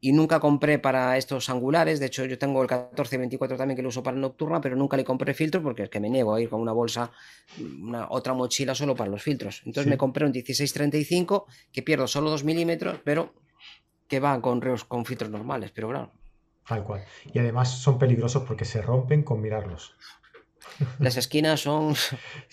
y 0.00 0.12
nunca 0.12 0.38
compré 0.38 0.78
para 0.78 1.16
estos 1.16 1.50
angulares. 1.50 2.00
De 2.00 2.06
hecho, 2.06 2.24
yo 2.24 2.38
tengo 2.38 2.62
el 2.62 2.68
1424 2.68 3.56
también 3.56 3.76
que 3.76 3.82
lo 3.82 3.88
uso 3.88 4.02
para 4.02 4.16
nocturna, 4.16 4.60
pero 4.60 4.76
nunca 4.76 4.96
le 4.96 5.04
compré 5.04 5.34
filtros 5.34 5.62
porque 5.62 5.84
es 5.84 5.90
que 5.90 6.00
me 6.00 6.08
niego 6.08 6.34
a 6.34 6.40
ir 6.40 6.48
con 6.48 6.60
una 6.60 6.72
bolsa, 6.72 7.10
una, 7.60 8.06
otra 8.10 8.34
mochila 8.34 8.74
solo 8.74 8.94
para 8.94 9.10
los 9.10 9.22
filtros. 9.22 9.62
Entonces 9.64 9.90
me 9.90 9.96
compré 9.96 10.24
un 10.24 10.32
1635 10.32 11.46
que 11.72 11.82
pierdo 11.82 12.06
solo 12.06 12.30
2 12.30 12.44
milímetros, 12.44 13.00
pero 13.04 13.34
que 14.06 14.20
va 14.20 14.40
con, 14.40 14.60
con 14.86 15.04
filtros 15.04 15.30
normales, 15.30 15.72
pero 15.74 15.88
claro. 15.88 16.12
Tal 16.66 16.84
cual. 16.84 17.02
Y 17.32 17.38
además 17.38 17.70
son 17.70 17.98
peligrosos 17.98 18.44
porque 18.44 18.66
se 18.66 18.82
rompen 18.82 19.22
con 19.22 19.40
mirarlos. 19.40 19.96
Las 20.98 21.16
esquinas 21.16 21.60
son. 21.60 21.94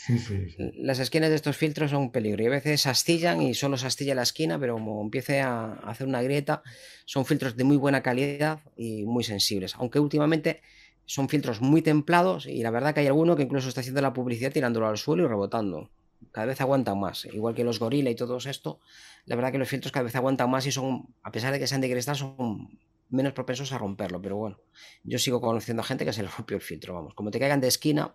Las 0.78 0.99
esquinas 0.99 1.30
de 1.30 1.36
estos 1.36 1.58
filtros 1.58 1.91
son 1.91 2.04
un 2.04 2.12
peligro. 2.12 2.43
Y 2.43 2.47
a 2.47 2.49
veces 2.49 2.82
se 2.82 2.89
astillan 2.89 3.41
y 3.41 3.54
solo 3.54 3.78
se 3.78 3.88
astilla 3.88 4.15
la 4.15 4.23
esquina, 4.23 4.60
pero 4.60 4.73
como 4.73 5.01
empiece 5.01 5.41
a 5.41 5.73
hacer 5.86 6.08
una 6.08 6.21
grieta, 6.21 6.63
son 7.06 7.25
filtros 7.25 7.56
de 7.56 7.63
muy 7.63 7.78
buena 7.78 8.01
calidad 8.01 8.60
y 8.75 9.06
muy 9.06 9.23
sensibles. 9.23 9.75
Aunque 9.75 9.99
últimamente 9.99 10.62
son 11.06 11.30
filtros 11.30 11.62
muy 11.62 11.82
templados 11.82 12.47
y 12.47 12.63
la 12.63 12.71
verdad 12.71 12.93
que 12.93 13.01
hay 13.01 13.08
alguno 13.08 13.36
que 13.36 13.43
incluso 13.43 13.69
está 13.69 13.82
haciendo 13.82 14.01
la 14.01 14.13
publicidad 14.13 14.51
tirándolo 14.51 14.88
al 14.88 14.97
suelo 14.97 15.23
y 15.23 15.28
rebotando. 15.28 15.89
Cada 16.32 16.47
vez 16.47 16.60
aguantan 16.62 16.99
más. 16.99 17.25
Igual 17.25 17.54
que 17.54 17.63
los 17.63 17.80
gorila 17.80 18.10
y 18.10 18.15
todo 18.15 18.38
esto, 18.38 18.80
la 19.25 19.36
verdad 19.36 19.51
que 19.51 19.58
los 19.58 19.69
filtros 19.69 19.91
cada 19.91 20.04
vez 20.04 20.15
aguantan 20.15 20.49
más 20.49 20.65
y 20.65 20.71
son, 20.71 21.13
a 21.23 21.32
pesar 21.32 21.54
de 21.54 21.60
que 21.60 21.67
sean 21.67 21.82
de 21.82 21.91
cristal, 21.91 22.15
son 22.15 22.80
menos 23.09 23.33
propensos 23.33 23.71
a 23.71 23.77
romperlo. 23.77 24.21
Pero 24.21 24.37
bueno, 24.37 24.59
yo 25.03 25.19
sigo 25.19 25.41
conociendo 25.41 25.81
a 25.81 25.85
gente 25.85 26.05
que 26.05 26.13
se 26.13 26.23
le 26.23 26.29
rompió 26.37 26.55
el 26.55 26.61
filtro. 26.61 26.93
Vamos, 26.93 27.13
como 27.13 27.31
te 27.31 27.39
caigan 27.39 27.61
de 27.61 27.67
esquina, 27.67 28.13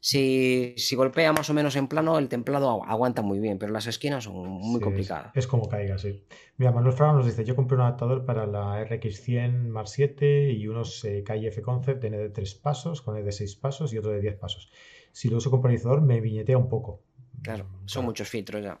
si, 0.00 0.74
si, 0.76 0.96
golpea 0.96 1.32
más 1.32 1.48
o 1.48 1.54
menos 1.54 1.76
en 1.76 1.86
plano, 1.86 2.18
el 2.18 2.28
templado 2.28 2.84
aguanta 2.84 3.22
muy 3.22 3.38
bien, 3.38 3.58
pero 3.58 3.72
las 3.72 3.86
esquinas 3.86 4.24
son 4.24 4.48
muy 4.48 4.80
complicadas. 4.80 5.30
Es, 5.36 5.46
como 5.46 5.68
caiga, 5.68 5.96
sí. 5.96 6.24
Mira, 6.56 6.72
Manuel 6.72 6.92
Fraga 6.92 7.12
nos 7.12 7.26
dice: 7.26 7.44
Yo 7.44 7.54
compré 7.54 7.76
un 7.76 7.82
adaptador 7.82 8.24
para 8.24 8.46
la 8.46 8.84
RX100 8.84 9.68
Mar 9.68 9.86
7 9.86 10.50
y 10.50 10.66
unos 10.66 11.04
eh, 11.04 11.22
KIF 11.24 11.60
Concept 11.60 12.02
de 12.02 12.30
3 12.30 12.54
pasos, 12.56 13.00
con 13.00 13.16
el 13.16 13.24
de 13.24 13.30
6 13.30 13.54
pasos 13.56 13.92
y 13.92 13.98
otro 13.98 14.10
de 14.10 14.20
10 14.20 14.38
pasos. 14.38 14.72
Si 15.12 15.28
lo 15.28 15.36
uso 15.36 15.50
con 15.50 15.60
polarizador, 15.60 16.02
me 16.02 16.20
viñetea 16.20 16.58
un 16.58 16.68
poco. 16.68 17.00
Claro, 17.42 17.66
son 17.86 18.04
muchos 18.04 18.28
filtros 18.28 18.62
ya. 18.64 18.80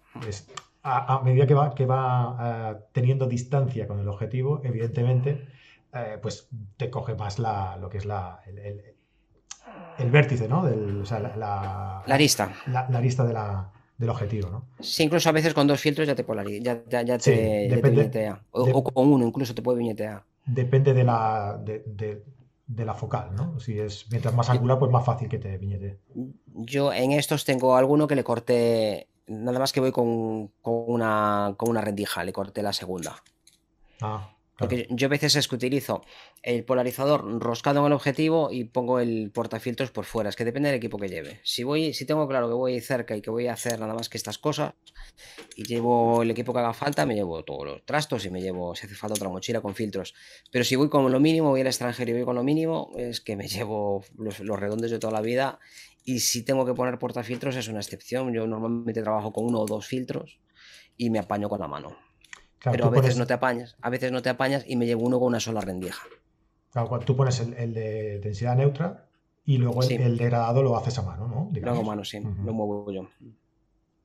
A, 0.82 1.20
medida 1.24 1.46
que 1.46 1.54
va, 1.54 1.74
que 1.74 1.86
va 1.86 2.36
eh, 2.40 2.84
teniendo 2.92 3.26
distancia 3.26 3.86
con 3.86 4.00
el 4.00 4.08
objetivo, 4.08 4.60
evidentemente, 4.64 5.46
eh, 5.94 6.18
pues 6.20 6.48
te 6.76 6.90
coge 6.90 7.14
más 7.14 7.38
la, 7.38 7.76
lo 7.76 7.88
que 7.88 7.98
es 7.98 8.04
la, 8.04 8.40
el, 9.98 10.10
vértice, 10.10 10.48
¿no? 10.48 10.64
Del, 10.64 11.02
o 11.02 11.06
sea, 11.06 11.20
la, 11.20 11.36
la, 11.36 11.98
arista. 12.00 12.52
La, 12.66 12.80
arista 12.80 13.24
de 13.24 13.32
la, 13.32 13.70
del 13.96 14.10
objetivo, 14.10 14.50
¿no? 14.50 14.66
Sí, 14.80 15.04
incluso 15.04 15.28
a 15.28 15.32
veces 15.32 15.54
con 15.54 15.66
dos 15.66 15.80
filtros 15.80 16.08
ya 16.08 16.16
te 16.16 16.24
polariza, 16.24 16.82
ya, 16.88 17.02
ya, 17.02 17.18
te, 17.18 17.80
viñetea. 17.82 18.42
O, 18.50 18.82
con 18.82 19.08
uno 19.08 19.26
incluso 19.26 19.54
te 19.54 19.62
puede 19.62 19.78
viñetear. 19.78 20.24
Depende 20.44 20.92
de 20.94 21.04
la, 21.04 21.60
de, 21.62 21.84
de, 22.66 22.84
la 22.84 22.94
focal, 22.94 23.36
¿no? 23.36 23.60
Si 23.60 23.78
es 23.78 24.06
mientras 24.10 24.34
más 24.34 24.50
angular, 24.50 24.80
pues 24.80 24.90
más 24.90 25.04
fácil 25.04 25.28
que 25.28 25.38
te 25.38 25.56
viñete. 25.58 26.00
Yo 26.46 26.92
en 26.92 27.12
estos 27.12 27.44
tengo 27.44 27.76
alguno 27.76 28.08
que 28.08 28.16
le 28.16 28.24
corté 28.24 29.11
nada 29.26 29.58
más 29.58 29.72
que 29.72 29.80
voy 29.80 29.92
con, 29.92 30.52
una, 30.62 31.54
con 31.56 31.70
una 31.70 31.80
rendija, 31.80 32.24
le 32.24 32.32
corté 32.32 32.62
la 32.62 32.72
segunda. 32.72 33.22
Ah, 34.00 34.34
Porque 34.58 34.86
yo 34.90 35.06
a 35.06 35.10
veces 35.10 35.36
es 35.36 35.48
que 35.48 35.54
utilizo 35.54 36.04
el 36.42 36.64
polarizador 36.64 37.40
roscado 37.40 37.80
en 37.80 37.86
el 37.86 37.92
objetivo 37.92 38.50
y 38.50 38.64
pongo 38.64 39.00
el 39.00 39.30
portafiltros 39.32 39.90
por 39.90 40.04
fuera. 40.04 40.28
Es 40.28 40.36
que 40.36 40.44
depende 40.44 40.68
del 40.68 40.78
equipo 40.78 40.98
que 40.98 41.08
lleve. 41.08 41.40
Si 41.44 41.62
voy, 41.62 41.94
si 41.94 42.04
tengo 42.04 42.26
claro 42.28 42.48
que 42.48 42.54
voy 42.54 42.80
cerca 42.80 43.16
y 43.16 43.22
que 43.22 43.30
voy 43.30 43.46
a 43.46 43.54
hacer 43.54 43.78
nada 43.78 43.94
más 43.94 44.08
que 44.08 44.18
estas 44.18 44.38
cosas, 44.38 44.74
y 45.56 45.64
llevo 45.64 46.22
el 46.22 46.30
equipo 46.30 46.52
que 46.52 46.58
haga 46.58 46.74
falta, 46.74 47.06
me 47.06 47.14
llevo 47.14 47.44
todos 47.44 47.64
los 47.64 47.84
trastos 47.84 48.24
y 48.24 48.30
me 48.30 48.40
llevo, 48.40 48.74
si 48.74 48.86
hace 48.86 48.94
falta, 48.94 49.14
otra 49.14 49.28
mochila 49.28 49.60
con 49.60 49.74
filtros. 49.74 50.14
Pero 50.50 50.64
si 50.64 50.76
voy 50.76 50.88
con 50.88 51.10
lo 51.10 51.20
mínimo, 51.20 51.50
voy 51.50 51.60
al 51.60 51.66
extranjero 51.68 52.10
y 52.10 52.14
voy 52.14 52.24
con 52.24 52.34
lo 52.34 52.42
mínimo, 52.42 52.92
es 52.96 53.20
que 53.20 53.36
me 53.36 53.48
llevo 53.48 54.04
los, 54.16 54.40
los 54.40 54.58
redondos 54.58 54.90
de 54.90 54.98
toda 54.98 55.12
la 55.12 55.20
vida 55.20 55.60
y 56.04 56.20
si 56.20 56.44
tengo 56.44 56.64
que 56.64 56.74
poner 56.74 56.98
portafiltros 56.98 57.56
es 57.56 57.68
una 57.68 57.80
excepción. 57.80 58.32
Yo 58.32 58.46
normalmente 58.46 59.02
trabajo 59.02 59.32
con 59.32 59.44
uno 59.44 59.60
o 59.60 59.66
dos 59.66 59.86
filtros 59.86 60.38
y 60.96 61.10
me 61.10 61.18
apaño 61.18 61.48
con 61.48 61.60
la 61.60 61.68
mano. 61.68 61.96
Pero 62.62 62.86
a 62.86 62.90
veces 62.90 63.16
no 63.16 63.26
te 63.26 63.34
apañas, 63.34 63.76
a 63.80 63.90
veces 63.90 64.12
no 64.12 64.22
te 64.22 64.28
apañas 64.28 64.64
y 64.66 64.76
me 64.76 64.86
llevo 64.86 65.02
uno 65.02 65.18
con 65.18 65.28
una 65.28 65.40
sola 65.40 65.60
rendija. 65.60 66.02
Claro, 66.70 66.98
tú 67.00 67.16
pones 67.16 67.40
el, 67.40 67.74
de 67.74 68.20
densidad 68.20 68.56
neutra 68.56 69.08
y 69.44 69.58
luego 69.58 69.82
el, 69.82 70.16
degradado 70.16 70.62
lo 70.62 70.76
haces 70.76 70.98
a 70.98 71.02
mano, 71.02 71.26
¿no? 71.26 71.50
Lo 71.52 71.70
hago 71.70 71.80
a 71.80 71.84
mano, 71.84 72.04
sí, 72.04 72.20
lo 72.20 72.52
muevo 72.52 72.90
yo. 72.92 73.08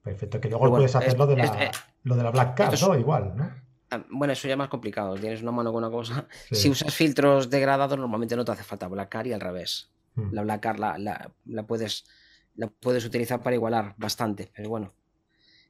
Perfecto, 0.01 0.41
que 0.41 0.49
luego 0.49 0.69
puedes 0.69 0.95
hacer 0.95 1.17
lo, 1.17 1.27
de 1.27 1.37
la, 1.37 1.71
lo 2.03 2.15
de 2.15 2.23
la 2.23 2.31
Black 2.31 2.57
Card, 2.57 2.79
¿no? 2.81 2.97
Igual, 2.97 3.33
¿no? 3.35 3.51
Ah, 3.91 4.03
bueno, 4.09 4.33
eso 4.33 4.47
ya 4.47 4.55
es 4.55 4.57
más 4.57 4.69
complicado. 4.69 5.15
Tienes 5.15 5.41
una 5.41 5.51
mano 5.51 5.71
con 5.71 5.83
una 5.83 5.91
cosa. 5.91 6.27
Si 6.51 6.69
usas 6.69 6.93
filtros 6.93 7.49
degradados, 7.49 7.97
normalmente 7.97 8.35
no 8.35 8.43
te 8.43 8.51
hace 8.51 8.63
falta 8.63 8.87
Black 8.87 9.09
Card 9.09 9.27
y 9.27 9.33
al 9.33 9.41
revés. 9.41 9.89
Mm. 10.17 10.33
La 10.33 10.41
Black 10.41 10.61
Card 10.61 10.79
la, 10.79 11.65
puedes, 11.65 12.05
la 12.55 12.67
puedes 12.67 13.05
utilizar 13.05 13.41
para 13.41 13.55
igualar 13.55 13.95
bastante, 13.97 14.51
pero 14.53 14.69
bueno. 14.69 14.93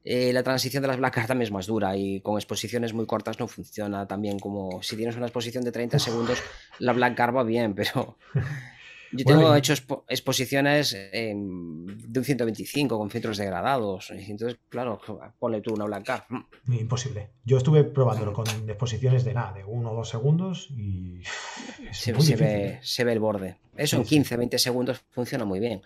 Eh, 0.03 0.31
la 0.31 0.41
transición 0.41 0.81
de 0.81 0.87
las 0.87 0.97
Black 0.97 1.15
Card 1.15 1.27
también 1.27 1.47
es 1.47 1.51
más 1.51 1.67
dura 1.67 1.97
y 1.97 2.21
con 2.21 2.37
exposiciones 2.37 2.93
muy 2.93 3.05
cortas 3.05 3.39
no 3.39 3.47
funciona 3.49 4.07
tan 4.07 4.21
bien 4.21 4.39
como 4.39 4.81
si 4.81 4.95
tienes 4.95 5.17
una 5.17 5.25
exposición 5.25 5.65
de 5.65 5.73
30 5.73 5.99
segundos, 5.99 6.41
la 6.79 6.93
Black 6.93 7.15
Card 7.15 7.35
va 7.35 7.43
bien, 7.43 7.75
pero 7.75 8.17
Yo 9.11 9.25
tengo 9.25 9.55
hecho 9.55 9.73
exposiciones 10.07 10.91
de 10.93 11.33
un 11.33 12.23
125 12.23 12.97
con 12.97 13.09
filtros 13.09 13.37
degradados. 13.37 14.11
Entonces, 14.11 14.59
claro, 14.69 14.99
ponle 15.39 15.61
tú 15.61 15.73
una 15.73 15.85
blanca. 15.85 16.25
Imposible. 16.67 17.29
Yo 17.45 17.57
estuve 17.57 17.83
probándolo 17.83 18.33
con 18.33 18.47
exposiciones 18.67 19.23
de 19.23 19.33
nada, 19.33 19.53
de 19.53 19.63
uno 19.63 19.91
o 19.91 19.95
dos 19.95 20.09
segundos 20.09 20.69
y 20.71 21.21
se, 21.91 22.13
ve, 22.13 22.19
¿eh? 22.19 22.79
se, 22.81 23.03
ve, 23.03 23.13
el 23.13 23.19
borde. 23.19 23.57
Eso 23.75 23.97
en 23.97 24.03
15, 24.03 24.37
20 24.37 24.59
segundos 24.59 25.03
funciona 25.11 25.45
muy 25.45 25.59
bien, 25.59 25.81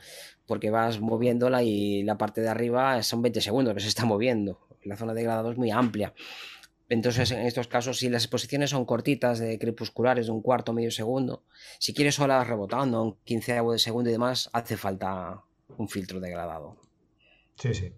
porque 0.47 0.69
vas 0.69 0.99
moviéndola 0.99 1.63
y 1.63 2.03
la 2.03 2.17
parte 2.17 2.41
de 2.41 2.49
arriba 2.49 3.03
son 3.03 3.21
20 3.21 3.41
segundos 3.41 3.73
que 3.73 3.81
se 3.81 3.89
está 3.89 4.05
moviendo. 4.05 4.59
La 4.83 4.97
zona 4.97 5.13
de 5.13 5.19
degradado 5.19 5.51
es 5.51 5.57
muy 5.57 5.69
amplia. 5.69 6.13
Entonces, 6.91 7.31
en 7.31 7.45
estos 7.45 7.67
casos, 7.69 7.99
si 7.99 8.09
las 8.09 8.23
exposiciones 8.25 8.71
son 8.71 8.83
cortitas, 8.83 9.39
de 9.39 9.57
crepusculares, 9.57 10.25
de 10.25 10.33
un 10.33 10.41
cuarto, 10.41 10.73
medio 10.73 10.91
segundo, 10.91 11.45
si 11.79 11.93
quieres 11.93 12.19
olas 12.19 12.45
rebotando, 12.45 13.01
un 13.01 13.17
15 13.23 13.61
de 13.61 13.79
segundo 13.79 14.09
y 14.09 14.11
demás, 14.11 14.49
hace 14.51 14.75
falta 14.75 15.41
un 15.77 15.87
filtro 15.87 16.19
degradado. 16.19 16.75
Sí, 17.55 17.73
sí. 17.73 17.93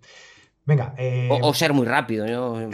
Venga. 0.63 0.93
Eh, 0.99 1.27
o, 1.27 1.51
ser 1.55 1.73
muy 1.73 1.87
rápido. 1.87 2.27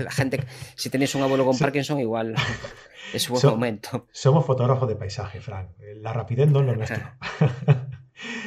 La 0.00 0.10
gente, 0.10 0.44
si 0.74 0.90
tenéis 0.90 1.14
un 1.14 1.22
abuelo 1.22 1.44
con 1.46 1.56
Parkinson, 1.56 2.00
igual 2.00 2.34
es 3.14 3.30
un 3.30 3.34
buen 3.38 3.46
momento. 3.46 4.08
Somos 4.10 4.44
fotógrafos 4.44 4.88
de 4.88 4.96
paisaje, 4.96 5.40
Frank. 5.40 5.68
La 5.98 6.12
rapidez 6.12 6.50
no 6.50 6.58
es 6.62 6.66
lo 6.66 6.74
nuestro. 6.74 7.00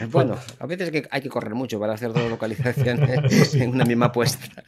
Bueno, 0.10 0.38
a 0.60 0.65
veces 0.67 0.89
hay 1.12 1.21
que 1.21 1.27
correr 1.27 1.53
mucho 1.53 1.79
para 1.79 1.93
hacer 1.93 2.13
dos 2.13 2.29
localizaciones 2.29 3.55
en 3.55 3.71
una 3.71 3.84
misma 3.84 4.10
puesta. 4.10 4.63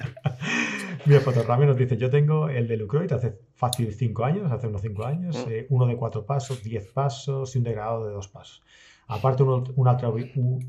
Mira, 1.07 1.21
Fotorrame 1.21 1.65
nos 1.65 1.77
dice, 1.77 1.95
yo 1.95 2.09
tengo 2.09 2.49
el 2.49 2.67
de 2.67 2.75
Lucroid 2.75 3.09
hace 3.13 3.39
fácil 3.53 3.93
5 3.93 4.25
años, 4.25 4.51
hace 4.51 4.67
unos 4.67 4.81
5 4.81 5.05
años, 5.05 5.37
mm. 5.37 5.49
eh, 5.49 5.67
uno 5.69 5.87
de 5.87 5.95
4 5.95 6.25
pasos, 6.25 6.61
10 6.61 6.91
pasos 6.91 7.55
y 7.55 7.59
un 7.59 7.63
degradado 7.63 8.05
de 8.05 8.11
2 8.11 8.27
pasos. 8.27 8.61
Aparte 9.07 9.43
un, 9.43 9.73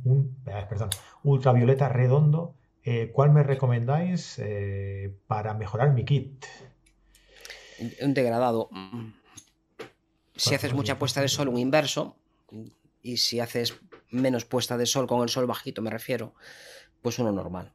un, 0.05 0.37
eh, 0.47 0.65
perdón, 0.69 0.91
ultravioleta 1.25 1.89
redondo, 1.89 2.55
eh, 2.85 3.11
¿cuál 3.13 3.33
me 3.33 3.43
recomendáis 3.43 4.41
para 5.27 5.55
mejorar 5.55 5.93
mi 5.93 6.05
kit? 6.05 6.47
Un 8.01 8.15
degradado. 8.15 8.71
Si 10.37 10.55
haces 10.55 10.73
mucha 10.73 11.01
puesta 11.01 11.21
de 11.21 11.27
sol, 11.27 11.49
un 11.49 11.59
inverso. 11.59 12.17
Y 13.03 13.17
si 13.17 13.41
haces 13.41 13.77
menos 14.11 14.45
puesta 14.45 14.77
de 14.77 14.87
sol, 14.87 15.09
con 15.09 15.21
el 15.23 15.31
sol 15.31 15.47
bajito 15.47 15.83
me 15.83 15.91
refiero, 15.91 16.35
pues 17.03 17.19
uno 17.19 17.33
normal. 17.33 17.73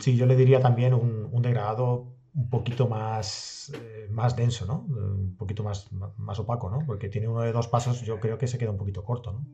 Sí, 0.00 0.16
yo 0.16 0.26
le 0.26 0.36
diría 0.36 0.60
también 0.60 0.94
un, 0.94 1.42
degradado 1.42 2.14
un 2.34 2.50
poquito 2.50 2.88
más, 2.88 3.72
eh, 3.74 4.08
más 4.10 4.36
denso, 4.36 4.66
¿no? 4.66 4.86
Un 4.88 5.36
poquito 5.36 5.62
más, 5.62 5.90
más 5.92 6.38
opaco, 6.38 6.70
¿no? 6.70 6.80
Porque 6.86 7.08
tiene 7.08 7.28
uno 7.28 7.42
de 7.42 7.52
dos 7.52 7.68
pasos, 7.68 8.02
yo 8.02 8.18
creo 8.20 8.38
que 8.38 8.46
se 8.46 8.58
queda 8.58 8.70
un 8.70 8.78
poquito 8.78 9.04
corto, 9.04 9.32
¿no? 9.32 9.46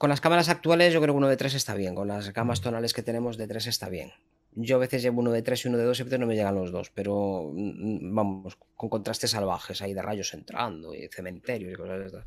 Con 0.00 0.08
las 0.08 0.22
cámaras 0.22 0.48
actuales 0.48 0.94
yo 0.94 1.00
creo 1.02 1.12
que 1.12 1.18
uno 1.18 1.28
de 1.28 1.36
tres 1.36 1.54
está 1.54 1.74
bien, 1.74 1.94
con 1.94 2.08
las 2.08 2.32
gamas 2.32 2.62
tonales 2.62 2.94
que 2.94 3.02
tenemos 3.02 3.36
de 3.36 3.46
tres 3.46 3.66
está 3.66 3.90
bien. 3.90 4.12
Yo 4.52 4.76
a 4.76 4.78
veces 4.78 5.02
llevo 5.02 5.20
uno 5.20 5.30
de 5.30 5.42
tres 5.42 5.64
y 5.64 5.68
uno 5.68 5.76
de 5.76 5.84
dos 5.84 5.98
y 5.98 6.02
a 6.02 6.04
veces 6.06 6.18
no 6.18 6.26
me 6.26 6.34
llegan 6.34 6.54
los 6.54 6.72
dos, 6.72 6.90
pero 6.90 7.52
mm, 7.52 8.14
vamos, 8.14 8.56
con 8.76 8.88
contrastes 8.88 9.32
salvajes 9.32 9.82
ahí 9.82 9.92
de 9.92 10.00
rayos 10.00 10.32
entrando 10.32 10.94
y 10.94 11.06
cementerios 11.08 11.74
y 11.74 11.76
cosas 11.76 11.98
de 11.98 12.06
estas. 12.06 12.24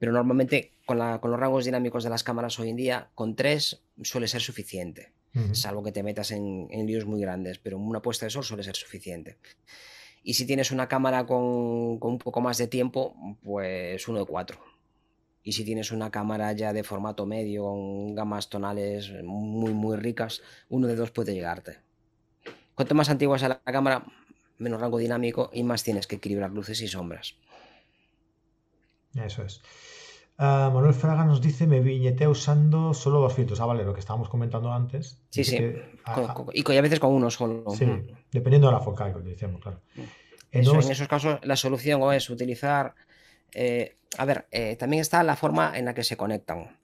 Pero 0.00 0.10
normalmente 0.10 0.72
con, 0.84 0.98
con 1.20 1.30
los 1.30 1.38
rangos 1.38 1.64
dinámicos 1.64 2.02
de 2.02 2.10
las 2.10 2.24
cámaras 2.24 2.58
hoy 2.58 2.70
en 2.70 2.76
día, 2.76 3.10
con 3.14 3.36
tres 3.36 3.84
suele 4.02 4.26
ser 4.26 4.40
suficiente 4.42 5.12
salvo 5.52 5.82
que 5.82 5.92
te 5.92 6.02
metas 6.02 6.30
en, 6.30 6.68
líos 6.86 7.06
muy 7.06 7.20
grandes, 7.20 7.58
pero 7.58 7.78
una 7.78 8.02
puesta 8.02 8.26
de 8.26 8.30
sol 8.30 8.44
suele 8.44 8.62
ser 8.62 8.76
suficiente. 8.76 9.38
Y 10.22 10.34
si 10.34 10.46
tienes 10.46 10.70
una 10.70 10.88
cámara 10.88 11.26
con, 11.26 11.40
un 11.40 12.18
poco 12.18 12.40
más 12.40 12.58
de 12.58 12.68
tiempo, 12.68 13.16
pues 13.42 14.06
uno 14.08 14.20
de 14.20 14.26
cuatro. 14.26 14.58
Y 15.42 15.52
si 15.52 15.64
tienes 15.64 15.90
una 15.90 16.10
cámara 16.10 16.52
ya 16.52 16.72
de 16.72 16.84
formato 16.84 17.26
medio, 17.26 17.64
con 17.64 18.14
gamas 18.14 18.48
tonales 18.48 19.10
muy, 19.24 19.72
muy 19.72 19.96
ricas, 19.96 20.42
uno 20.68 20.86
de 20.86 20.94
dos 20.94 21.10
puede 21.10 21.34
llegarte. 21.34 21.78
Cuanto 22.74 22.94
más 22.94 23.08
antigua 23.08 23.38
sea 23.38 23.48
la 23.48 23.60
cámara, 23.72 24.04
menos 24.58 24.80
rango 24.80 24.98
dinámico 24.98 25.50
y 25.52 25.64
más 25.64 25.82
tienes 25.82 26.06
que 26.06 26.16
equilibrar 26.16 26.50
luces 26.50 26.80
y 26.80 26.88
sombras. 26.88 27.34
Eso 29.14 29.42
es. 29.42 29.60
Ah, 30.38 30.70
Manuel 30.72 30.94
Fraga 30.94 31.24
nos 31.24 31.40
dice, 31.40 31.66
me 31.66 31.80
viñetea 31.80 32.28
usando 32.28 32.94
solo 32.94 33.20
dos 33.20 33.34
filtros. 33.34 33.60
Ah, 33.60 33.66
vale, 33.66 33.84
lo 33.84 33.94
que 33.94 34.00
estábamos 34.00 34.28
comentando 34.28 34.72
antes. 34.72 35.18
Sí, 35.30 35.44
sí. 35.44 35.56
y 36.52 36.76
a 36.76 36.80
veces 36.80 37.00
con 37.00 37.12
uno 37.12 37.30
solo. 37.30 37.64
Sí, 37.76 37.86
dependiendo 38.30 38.68
de 38.68 38.72
la 38.72 38.80
focal, 38.80 39.14
que 39.14 39.20
decíamos, 39.20 39.60
claro. 39.60 39.80
En, 40.50 40.62
esos 40.62 41.08
casos 41.08 41.38
la 41.42 41.56
solución 41.56 42.12
es 42.12 42.28
utilizar... 42.28 42.94
Eh, 43.54 43.96
a 44.18 44.24
ver, 44.24 44.46
eh, 44.50 44.76
también 44.76 45.00
está 45.00 45.22
la 45.22 45.36
forma 45.36 45.78
en 45.78 45.84
la 45.84 45.94
que 45.94 46.04
se 46.04 46.16
conectan. 46.16 46.78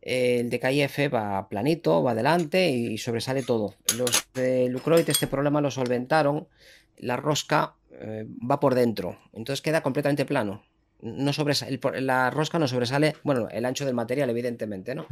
El 0.00 0.48
de 0.48 0.60
KIF 0.60 1.12
va 1.12 1.48
planito, 1.48 2.02
va 2.02 2.12
adelante 2.12 2.70
y 2.70 2.96
sobresale 2.96 3.42
todo. 3.42 3.74
Los 3.98 4.26
de 4.32 4.68
Lucroid 4.70 5.08
este 5.08 5.26
problema 5.26 5.60
lo 5.60 5.70
solventaron. 5.70 6.48
La 6.96 7.16
rosca 7.16 7.74
eh, 7.90 8.26
va 8.50 8.60
por 8.60 8.74
dentro, 8.74 9.18
entonces 9.32 9.60
queda 9.60 9.82
completamente 9.82 10.24
plano 10.24 10.62
no 11.02 11.32
sobresale, 11.32 11.78
la 12.00 12.30
rosca 12.30 12.58
no 12.58 12.68
sobresale, 12.68 13.16
bueno, 13.22 13.48
el 13.50 13.64
ancho 13.64 13.84
del 13.84 13.94
material, 13.94 14.30
evidentemente, 14.30 14.94
¿no? 14.94 15.06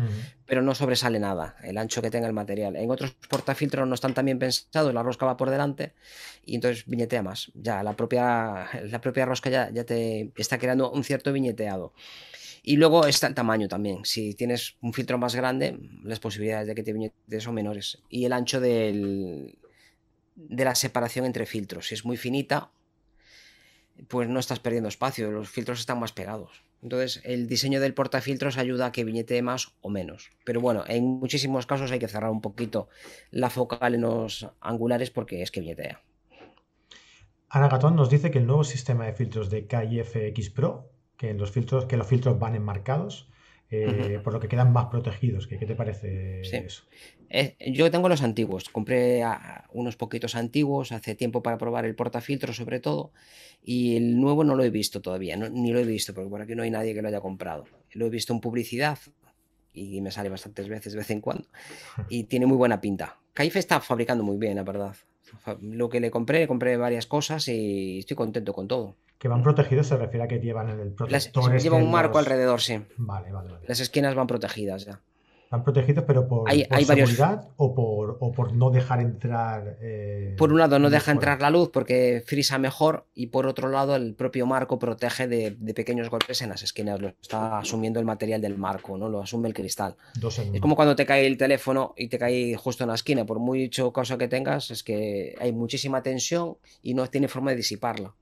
Pero 0.46 0.62
no 0.62 0.74
sobresale 0.74 1.18
nada, 1.18 1.56
el 1.62 1.78
ancho 1.78 2.02
que 2.02 2.10
tenga 2.10 2.26
el 2.26 2.32
material. 2.32 2.76
En 2.76 2.90
otros 2.90 3.14
portafiltros 3.28 3.86
no 3.86 3.94
están 3.94 4.14
tan 4.14 4.24
bien 4.24 4.38
pensados, 4.38 4.92
la 4.92 5.02
rosca 5.02 5.26
va 5.26 5.36
por 5.36 5.50
delante 5.50 5.92
y 6.44 6.56
entonces 6.56 6.84
viñetea 6.86 7.22
más. 7.22 7.50
Ya, 7.54 7.82
la 7.82 7.94
propia, 7.94 8.68
la 8.84 9.00
propia 9.00 9.24
rosca 9.26 9.50
ya, 9.50 9.70
ya 9.70 9.84
te 9.84 10.32
está 10.36 10.58
creando 10.58 10.90
un 10.90 11.04
cierto 11.04 11.32
viñeteado. 11.32 11.92
Y 12.62 12.76
luego 12.76 13.06
está 13.06 13.28
el 13.28 13.34
tamaño 13.34 13.68
también. 13.68 14.04
Si 14.04 14.34
tienes 14.34 14.76
un 14.82 14.92
filtro 14.92 15.16
más 15.16 15.34
grande, 15.34 15.78
las 16.02 16.20
posibilidades 16.20 16.66
de 16.66 16.74
que 16.74 16.82
te 16.82 16.92
viñete 16.92 17.40
son 17.40 17.54
menores. 17.54 18.02
Y 18.10 18.26
el 18.26 18.32
ancho 18.32 18.60
del, 18.60 19.56
de 20.34 20.64
la 20.64 20.74
separación 20.74 21.24
entre 21.24 21.46
filtros. 21.46 21.88
Si 21.88 21.94
es 21.94 22.04
muy 22.04 22.16
finita, 22.16 22.70
pues 24.06 24.28
no 24.28 24.38
estás 24.38 24.60
perdiendo 24.60 24.88
espacio, 24.88 25.30
los 25.30 25.48
filtros 25.48 25.80
están 25.80 25.98
más 25.98 26.12
pegados. 26.12 26.62
Entonces, 26.82 27.20
el 27.24 27.48
diseño 27.48 27.80
del 27.80 27.94
portafiltros 27.94 28.56
ayuda 28.56 28.86
a 28.86 28.92
que 28.92 29.04
viñete 29.04 29.42
más 29.42 29.72
o 29.80 29.90
menos. 29.90 30.30
Pero 30.44 30.60
bueno, 30.60 30.84
en 30.86 31.04
muchísimos 31.04 31.66
casos 31.66 31.90
hay 31.90 31.98
que 31.98 32.06
cerrar 32.06 32.30
un 32.30 32.40
poquito 32.40 32.88
la 33.30 33.50
focal 33.50 33.96
en 33.96 34.02
los 34.02 34.48
angulares 34.60 35.10
porque 35.10 35.42
es 35.42 35.50
que 35.50 35.60
viñetea. 35.60 36.00
Ana 37.48 37.68
Gatón 37.68 37.96
nos 37.96 38.10
dice 38.10 38.30
que 38.30 38.38
el 38.38 38.46
nuevo 38.46 38.62
sistema 38.62 39.06
de 39.06 39.14
filtros 39.14 39.50
de 39.50 39.66
KIFX 39.66 40.50
Pro, 40.50 40.92
que 41.16 41.34
los 41.34 41.50
filtros, 41.50 41.86
que 41.86 41.96
los 41.96 42.06
filtros 42.06 42.38
van 42.38 42.54
enmarcados, 42.54 43.28
eh, 43.70 44.20
por 44.24 44.32
lo 44.32 44.40
que 44.40 44.48
quedan 44.48 44.72
más 44.72 44.86
protegidos. 44.86 45.46
¿Qué, 45.46 45.58
te 45.58 45.74
parece 45.74 46.40
eso? 46.40 46.84
Eh, 47.28 47.56
yo 47.72 47.90
tengo 47.90 48.08
los 48.08 48.22
antiguos, 48.22 48.70
compré 48.70 49.22
unos 49.72 49.96
poquitos 49.96 50.34
antiguos 50.34 50.92
hace 50.92 51.14
tiempo 51.14 51.42
para 51.42 51.58
probar 51.58 51.84
el 51.84 51.94
portafiltro 51.94 52.54
sobre 52.54 52.80
todo 52.80 53.12
y 53.62 53.96
el 53.96 54.18
nuevo 54.18 54.44
no 54.44 54.54
lo 54.54 54.64
he 54.64 54.70
visto 54.70 55.02
todavía, 55.02 55.36
ni 55.36 55.72
lo 55.72 55.78
he 55.78 55.84
visto 55.84 56.14
porque 56.14 56.30
por 56.30 56.40
aquí 56.40 56.54
no 56.54 56.62
hay 56.62 56.70
nadie 56.70 56.94
que 56.94 57.02
lo 57.02 57.08
haya 57.08 57.20
comprado. 57.20 57.64
Lo 57.92 58.06
he 58.06 58.10
visto 58.10 58.32
en 58.32 58.40
publicidad 58.40 58.98
y 59.74 60.00
me 60.00 60.10
sale 60.10 60.30
bastantes 60.30 60.68
veces 60.68 60.94
de 60.94 60.98
vez 60.98 61.10
en 61.10 61.20
cuando 61.20 61.46
y 62.08 62.24
tiene 62.24 62.46
muy 62.46 62.56
buena 62.56 62.80
pinta. 62.80 63.18
Caife 63.34 63.58
está 63.58 63.80
fabricando 63.80 64.24
muy 64.24 64.38
bien, 64.38 64.56
la 64.56 64.64
verdad. 64.64 64.96
Lo 65.60 65.90
que 65.90 66.00
le 66.00 66.10
compré, 66.10 66.48
compré 66.48 66.78
varias 66.78 67.06
cosas 67.06 67.46
y 67.48 67.98
estoy 67.98 68.16
contento 68.16 68.54
con 68.54 68.66
todo. 68.66 68.96
Que 69.18 69.28
van 69.28 69.42
protegidos 69.42 69.88
se 69.88 69.96
refiere 69.96 70.24
a 70.24 70.28
que 70.28 70.38
llevan 70.38 70.70
el 70.70 70.92
protector. 70.92 71.52
Las, 71.52 71.62
lleva 71.62 71.76
un 71.76 71.90
marco 71.90 72.18
alrededor, 72.18 72.60
sí. 72.60 72.80
Vale, 72.96 73.32
vale, 73.32 73.50
vale. 73.50 73.66
Las 73.66 73.80
esquinas 73.80 74.14
van 74.14 74.28
protegidas 74.28 74.84
ya. 74.84 75.00
Van 75.50 75.64
protegidos, 75.64 76.04
pero 76.06 76.28
por, 76.28 76.50
seguridad 76.50 77.48
o, 77.56 77.74
por, 77.74 78.18
o 78.20 78.32
por 78.32 78.52
no 78.52 78.70
dejar 78.70 79.00
entrar. 79.00 79.78
Eh, 79.80 80.34
por 80.36 80.52
un 80.52 80.58
lado, 80.58 80.78
no 80.78 80.90
deja 80.90 81.10
entrar 81.10 81.40
la 81.40 81.48
luz 81.48 81.70
porque 81.72 82.22
frisa 82.26 82.58
mejor, 82.58 83.06
y 83.14 83.28
por 83.28 83.46
otro 83.46 83.70
lado, 83.70 83.96
el 83.96 84.14
propio 84.14 84.44
marco 84.44 84.78
protege 84.78 85.26
de, 85.26 85.52
pequeños 85.74 86.10
golpes 86.10 86.42
en 86.42 86.50
las 86.50 86.62
esquinas. 86.62 87.00
Lo 87.00 87.08
está 87.08 87.58
asumiendo 87.58 87.98
el 87.98 88.04
material 88.04 88.42
del 88.42 88.58
marco, 88.58 88.98
¿no? 88.98 89.08
Lo 89.08 89.22
asume 89.22 89.48
el 89.48 89.54
cristal. 89.54 89.96
es 90.22 90.60
como 90.60 90.76
cuando 90.76 90.94
te 90.94 91.06
cae 91.06 91.26
el 91.26 91.38
teléfono 91.38 91.94
y 91.96 92.08
te 92.08 92.18
cae 92.18 92.54
justo 92.56 92.84
en 92.84 92.88
la 92.88 92.96
esquina. 92.96 93.24
Por 93.24 93.38
mucho 93.38 93.90
cosa 93.90 94.18
que 94.18 94.28
tengas, 94.28 94.70
es 94.70 94.82
que 94.82 95.34
hay 95.40 95.52
muchísima 95.52 96.02
tensión 96.02 96.58
y 96.82 96.92
no 96.92 97.06
tiene 97.06 97.26
forma 97.26 97.52
de 97.52 97.56
disiparla. 97.56 98.14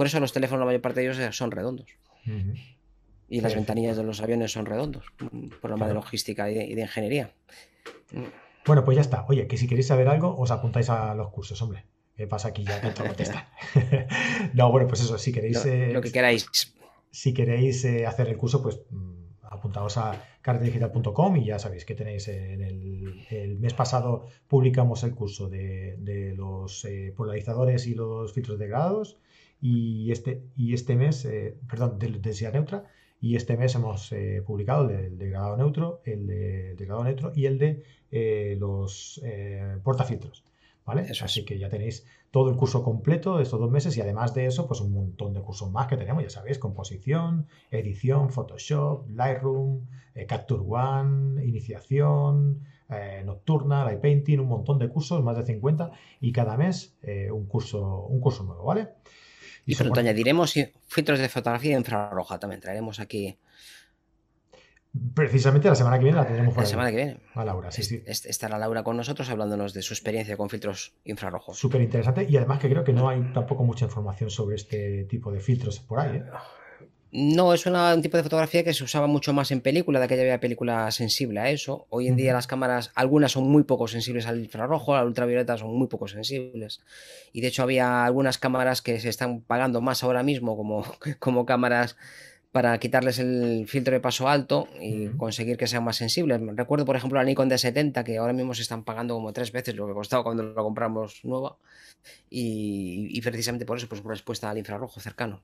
Por 0.00 0.06
eso 0.06 0.18
los 0.18 0.32
teléfonos, 0.32 0.60
la 0.60 0.64
mayor 0.64 0.80
parte 0.80 1.00
de 1.00 1.10
ellos 1.10 1.36
son 1.36 1.50
redondos. 1.50 1.98
Y 3.28 3.42
las 3.42 3.54
ventanillas 3.54 3.98
de 3.98 4.02
los 4.02 4.22
aviones 4.22 4.50
son 4.50 4.64
redondos, 4.64 5.12
por 5.18 5.30
problema 5.60 5.86
de 5.86 5.92
logística 5.92 6.50
y 6.50 6.54
de, 6.74 6.80
ingeniería. 6.80 7.34
Bueno, 8.64 8.82
pues 8.82 8.94
ya 8.94 9.02
está. 9.02 9.26
Oye, 9.28 9.46
que 9.46 9.58
si 9.58 9.68
queréis 9.68 9.88
saber 9.88 10.08
algo, 10.08 10.34
os 10.38 10.50
apuntáis 10.52 10.88
a 10.88 11.14
los 11.14 11.28
cursos, 11.28 11.60
hombre. 11.60 11.84
¿Qué 12.16 12.26
pasa 12.26 12.48
aquí 12.48 12.64
ya? 12.64 12.80
Tanto 12.80 13.04
contestan. 13.08 13.44
no, 14.54 14.72
bueno, 14.72 14.88
pues 14.88 15.02
eso, 15.02 15.18
si 15.18 15.32
queréis. 15.32 15.62
Lo, 15.66 15.70
eh, 15.70 16.00
que 16.02 16.12
queráis. 16.12 16.48
Si 17.10 17.34
queréis 17.34 17.84
eh, 17.84 18.06
hacer 18.06 18.26
el 18.28 18.38
curso, 18.38 18.62
pues 18.62 18.80
mm, 18.88 19.20
apuntaos 19.50 19.98
a 19.98 20.18
cartedigital.com 20.40 21.36
y 21.36 21.44
ya 21.44 21.58
sabéis 21.58 21.84
que 21.84 21.94
tenéis 21.94 22.26
en 22.28 22.62
el, 22.62 23.58
mes 23.58 23.74
pasado 23.74 24.28
publicamos 24.48 25.02
el 25.04 25.14
curso 25.14 25.50
de, 25.50 26.32
los 26.34 26.86
eh, 26.86 27.12
polarizadores 27.14 27.86
y 27.86 27.94
los 27.94 28.32
filtros 28.32 28.58
de 28.58 28.66
grados 28.66 29.18
y 29.60 30.10
este, 30.10 30.42
y 30.56 30.74
este 30.74 30.96
mes, 30.96 31.28
perdón, 31.68 31.98
de 31.98 32.08
densidad 32.08 32.52
neutra 32.52 32.84
Y 33.20 33.36
este 33.36 33.56
mes 33.56 33.74
hemos 33.74 34.12
eh, 34.12 34.42
publicado 34.46 34.88
el 34.88 35.18
degradado 35.18 35.56
neutro, 35.56 36.00
el 36.04 36.26
de 36.26 36.74
degradado 36.76 37.04
neutro 37.04 37.32
y 37.34 37.46
el 37.46 37.58
de 37.58 37.82
eh, 38.10 38.56
los 38.58 39.20
eh, 39.22 39.78
portafiltros. 39.82 40.44
¿Vale? 40.86 41.06
Así 41.22 41.44
que 41.44 41.58
ya 41.58 41.68
tenéis 41.68 42.06
todo 42.30 42.50
el 42.50 42.56
curso 42.56 42.82
completo 42.82 43.36
de 43.36 43.42
estos 43.42 43.60
dos 43.60 43.70
meses 43.70 43.96
y 43.96 44.00
además 44.00 44.34
de 44.34 44.46
eso, 44.46 44.66
pues 44.66 44.80
un 44.80 44.92
montón 44.92 45.34
de 45.34 45.42
cursos 45.42 45.70
más 45.70 45.86
que 45.86 45.96
tenemos, 45.96 46.22
ya 46.22 46.30
sabéis, 46.30 46.58
composición, 46.58 47.46
edición, 47.70 48.30
Photoshop, 48.30 49.08
Lightroom, 49.10 49.86
Capture 50.26 50.62
One, 50.66 51.44
iniciación, 51.44 52.64
nocturna, 53.24 53.84
light 53.84 54.00
painting, 54.00 54.38
un 54.38 54.48
montón 54.48 54.78
de 54.78 54.88
cursos, 54.88 55.22
más 55.22 55.36
de 55.36 55.44
50 55.44 55.92
y 56.20 56.32
cada 56.32 56.56
mes 56.56 56.96
un, 57.30 57.46
curso, 57.46 58.06
un 58.06 58.20
curso 58.20 58.42
nuevo, 58.42 58.64
¿vale? 58.64 58.88
Y, 59.66 59.76
pronto 59.76 60.00
añadiremos 60.00 60.54
filtros 60.86 61.18
de 61.18 61.28
fotografía 61.28 61.76
infrarroja, 61.76 62.38
también 62.38 62.60
traeremos 62.60 63.00
aquí. 63.00 63.38
Precisamente 65.14 65.68
la 65.68 65.76
semana 65.76 65.98
que 65.98 66.04
viene 66.04 66.18
la 66.18 66.26
tendremos 66.26 66.56
La 66.56 66.66
semana 66.66 66.90
que 66.90 66.96
viene. 66.96 67.20
A 67.34 67.44
Laura, 67.44 67.70
sí, 67.70 67.84
sí. 67.84 68.02
Estará 68.06 68.58
Laura 68.58 68.82
con 68.82 68.96
nosotros 68.96 69.30
hablándonos 69.30 69.72
de 69.72 69.82
su 69.82 69.94
experiencia 69.94 70.36
con 70.36 70.50
filtros 70.50 70.94
infrarrojos. 71.04 71.56
Súper 71.56 71.80
interesante 71.80 72.26
y 72.28 72.36
además 72.36 72.58
que 72.58 72.68
creo 72.68 72.82
que 72.82 72.92
no 72.92 73.08
hay 73.08 73.32
tampoco 73.32 73.62
mucha 73.62 73.84
información 73.84 74.30
sobre 74.30 74.56
este 74.56 75.04
tipo 75.04 75.30
de 75.30 75.38
filtros 75.38 75.78
por 75.78 76.00
ahí. 76.00 76.16
¿eh? 76.16 76.24
No, 77.12 77.52
es 77.54 77.66
un 77.66 78.02
tipo 78.02 78.16
de 78.16 78.22
fotografía 78.22 78.62
que 78.62 78.72
se 78.72 78.84
usaba 78.84 79.08
mucho 79.08 79.32
más 79.32 79.50
en 79.50 79.60
película, 79.60 79.98
de 79.98 80.04
aquella 80.04 80.22
había 80.22 80.38
película 80.38 80.88
sensible 80.92 81.40
a 81.40 81.50
eso. 81.50 81.86
Hoy 81.90 82.06
en 82.06 82.14
día 82.14 82.32
las 82.32 82.46
cámaras, 82.46 82.92
algunas 82.94 83.32
son 83.32 83.48
muy 83.48 83.64
poco 83.64 83.88
sensibles 83.88 84.26
al 84.26 84.38
infrarrojo, 84.38 84.94
al 84.94 85.08
ultravioleta 85.08 85.58
son 85.58 85.74
muy 85.76 85.88
poco 85.88 86.06
sensibles. 86.06 86.80
Y 87.32 87.40
de 87.40 87.48
hecho 87.48 87.64
había 87.64 88.04
algunas 88.04 88.38
cámaras 88.38 88.80
que 88.80 89.00
se 89.00 89.08
están 89.08 89.40
pagando 89.40 89.80
más 89.80 90.04
ahora 90.04 90.22
mismo 90.22 90.56
como, 90.56 90.84
como 91.18 91.46
cámaras 91.46 91.96
para 92.52 92.78
quitarles 92.78 93.18
el 93.18 93.66
filtro 93.68 93.94
de 93.94 94.00
paso 94.00 94.28
alto 94.28 94.68
y 94.80 95.08
conseguir 95.08 95.56
que 95.56 95.66
sean 95.66 95.84
más 95.84 95.96
sensibles. 95.96 96.40
Recuerdo, 96.56 96.84
por 96.84 96.96
ejemplo, 96.96 97.18
la 97.18 97.24
Nikon 97.24 97.48
D70, 97.50 98.04
que 98.04 98.18
ahora 98.18 98.32
mismo 98.32 98.54
se 98.54 98.62
están 98.62 98.84
pagando 98.84 99.14
como 99.14 99.32
tres 99.32 99.52
veces 99.52 99.76
lo 99.76 99.86
que 99.86 99.94
costaba 99.94 100.24
cuando 100.24 100.42
la 100.42 100.62
compramos 100.62 101.20
nueva. 101.24 101.56
Y, 102.28 103.20
precisamente 103.20 103.66
por 103.66 103.78
eso, 103.78 103.88
pues 103.88 104.02
respuesta 104.02 104.50
al 104.50 104.58
infrarrojo 104.58 105.00
cercano. 105.00 105.42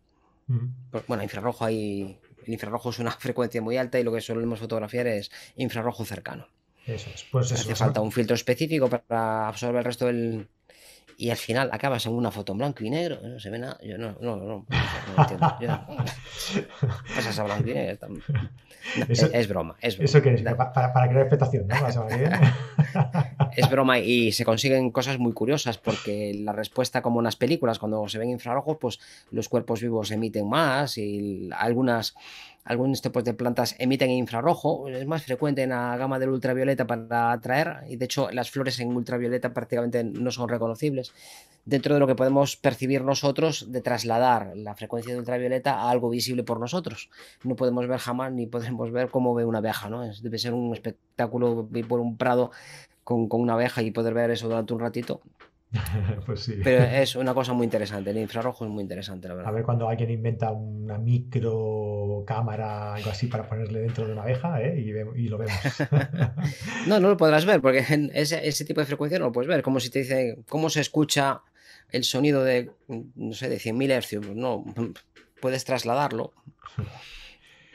Pues, 0.90 1.06
bueno, 1.06 1.22
infrarrojo 1.22 1.64
hay. 1.64 2.18
El 2.44 2.52
infrarrojo 2.52 2.90
es 2.90 2.98
una 2.98 3.10
frecuencia 3.18 3.60
muy 3.60 3.76
alta 3.76 3.98
y 3.98 4.04
lo 4.04 4.12
que 4.12 4.20
solemos 4.20 4.60
fotografiar 4.60 5.06
es 5.06 5.30
infrarrojo 5.56 6.04
cercano. 6.04 6.48
Eso 6.86 7.10
es. 7.12 7.24
Pues 7.30 7.50
Hace 7.50 7.74
falta 7.74 8.00
un 8.00 8.12
filtro 8.12 8.34
específico 8.34 8.88
para 8.88 9.48
absorber 9.48 9.80
el 9.80 9.84
resto 9.84 10.06
del, 10.06 10.48
y 11.18 11.30
al 11.30 11.36
final 11.36 11.70
acabas 11.72 12.04
en 12.06 12.12
una 12.12 12.30
foto 12.30 12.52
en 12.52 12.58
blanco 12.58 12.84
y 12.84 12.90
negro, 12.90 13.18
no 13.22 13.40
se 13.40 13.48
ve 13.48 13.58
nada. 13.58 13.78
Yo 13.82 13.96
no, 13.96 14.16
no, 14.20 14.36
no, 14.36 14.46
no, 14.46 14.66
entiendo. 15.16 15.56
pasas 17.14 17.38
a 17.38 17.44
blanco 17.44 17.68
y 17.68 17.74
negro. 17.74 18.08
es, 19.08 19.48
broma, 19.48 19.76
es 19.80 19.96
broma. 19.96 20.04
¿Eso 20.04 20.22
qué 20.22 20.34
es? 20.34 20.42
Para, 20.42 20.92
para, 20.92 21.08
crear 21.08 21.22
expectación, 21.22 21.66
¿no? 21.66 21.76
es 23.56 23.70
broma 23.70 23.98
y 23.98 24.32
se 24.32 24.44
consiguen 24.44 24.90
cosas 24.90 25.18
muy 25.18 25.32
curiosas 25.32 25.78
porque 25.78 26.34
la 26.34 26.52
respuesta, 26.52 27.00
como 27.00 27.20
en 27.20 27.24
las 27.24 27.36
películas, 27.36 27.78
cuando 27.78 28.06
se 28.08 28.18
ven 28.18 28.30
infrarrojos, 28.30 28.76
pues 28.78 29.00
los 29.30 29.48
cuerpos 29.48 29.80
vivos 29.80 30.10
emiten 30.10 30.48
más 30.48 30.98
y 30.98 31.48
algunas 31.56 32.14
algunos 32.66 33.00
tipos 33.00 33.22
de 33.22 33.32
plantas 33.32 33.76
emiten 33.78 34.10
infrarrojo, 34.10 34.88
es 34.88 35.06
más 35.06 35.22
frecuente 35.22 35.62
en 35.62 35.70
la 35.70 35.96
gama 35.96 36.18
del 36.18 36.30
ultravioleta 36.30 36.86
para 36.86 37.32
atraer, 37.32 37.84
y 37.88 37.96
de 37.96 38.04
hecho 38.04 38.28
las 38.32 38.50
flores 38.50 38.78
en 38.80 38.94
ultravioleta 38.94 39.54
prácticamente 39.54 40.02
no 40.02 40.32
son 40.32 40.48
reconocibles. 40.48 41.12
Dentro 41.64 41.94
de 41.94 42.00
lo 42.00 42.06
que 42.06 42.16
podemos 42.16 42.56
percibir 42.56 43.02
nosotros 43.02 43.72
de 43.72 43.80
trasladar 43.80 44.52
la 44.56 44.74
frecuencia 44.74 45.12
de 45.12 45.18
ultravioleta 45.18 45.74
a 45.74 45.90
algo 45.90 46.10
visible 46.10 46.42
por 46.42 46.60
nosotros. 46.60 47.08
No 47.44 47.56
podemos 47.56 47.86
ver 47.88 47.98
jamás 47.98 48.32
ni 48.32 48.46
podemos 48.46 48.90
ver 48.90 49.10
cómo 49.10 49.34
ve 49.34 49.44
una 49.44 49.58
abeja, 49.58 49.88
¿no? 49.88 50.02
debe 50.22 50.38
ser 50.38 50.52
un 50.52 50.72
espectáculo 50.74 51.68
ir 51.72 51.86
por 51.86 52.00
un 52.00 52.16
prado 52.16 52.50
con, 53.04 53.28
con 53.28 53.40
una 53.40 53.54
abeja 53.54 53.82
y 53.82 53.92
poder 53.92 54.14
ver 54.14 54.30
eso 54.30 54.48
durante 54.48 54.74
un 54.74 54.80
ratito. 54.80 55.20
pues 56.26 56.40
sí. 56.40 56.60
Pero 56.62 56.84
es 57.02 57.16
una 57.16 57.34
cosa 57.34 57.52
muy 57.52 57.64
interesante, 57.64 58.10
el 58.10 58.18
infrarrojo 58.18 58.64
es 58.64 58.70
muy 58.70 58.82
interesante, 58.82 59.28
la 59.28 59.34
verdad. 59.34 59.50
A 59.50 59.54
ver 59.54 59.64
cuando 59.64 59.88
alguien 59.88 60.10
inventa 60.10 60.50
una 60.52 60.98
micro 60.98 62.24
cámara, 62.26 62.94
algo 62.94 63.10
así, 63.10 63.26
para 63.26 63.48
ponerle 63.48 63.80
dentro 63.80 64.06
de 64.06 64.12
una 64.12 64.22
abeja 64.22 64.60
¿eh? 64.62 64.78
y, 64.78 65.28
lo 65.28 65.38
vemos. 65.38 65.56
no, 66.86 67.00
no 67.00 67.08
lo 67.08 67.16
podrás 67.16 67.44
ver, 67.44 67.60
porque 67.60 67.84
ese, 68.14 68.46
ese 68.46 68.64
tipo 68.64 68.80
de 68.80 68.86
frecuencia 68.86 69.18
no 69.18 69.26
lo 69.26 69.32
puedes 69.32 69.48
ver. 69.48 69.62
Como 69.62 69.80
si 69.80 69.90
te 69.90 70.00
dice 70.00 70.38
cómo 70.48 70.70
se 70.70 70.80
escucha 70.80 71.42
el 71.90 72.04
sonido 72.04 72.44
de, 72.44 72.70
no 72.88 73.34
sé, 73.34 73.48
de 73.48 73.58
100.000 73.58 73.90
hercios. 73.90 74.26
No, 74.26 74.64
puedes 75.40 75.64
trasladarlo. 75.64 76.32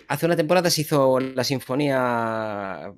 Hace 0.07 0.25
una 0.25 0.35
temporada 0.35 0.69
se 0.69 0.81
hizo 0.81 1.19
la 1.19 1.43
sinfonía 1.43 2.93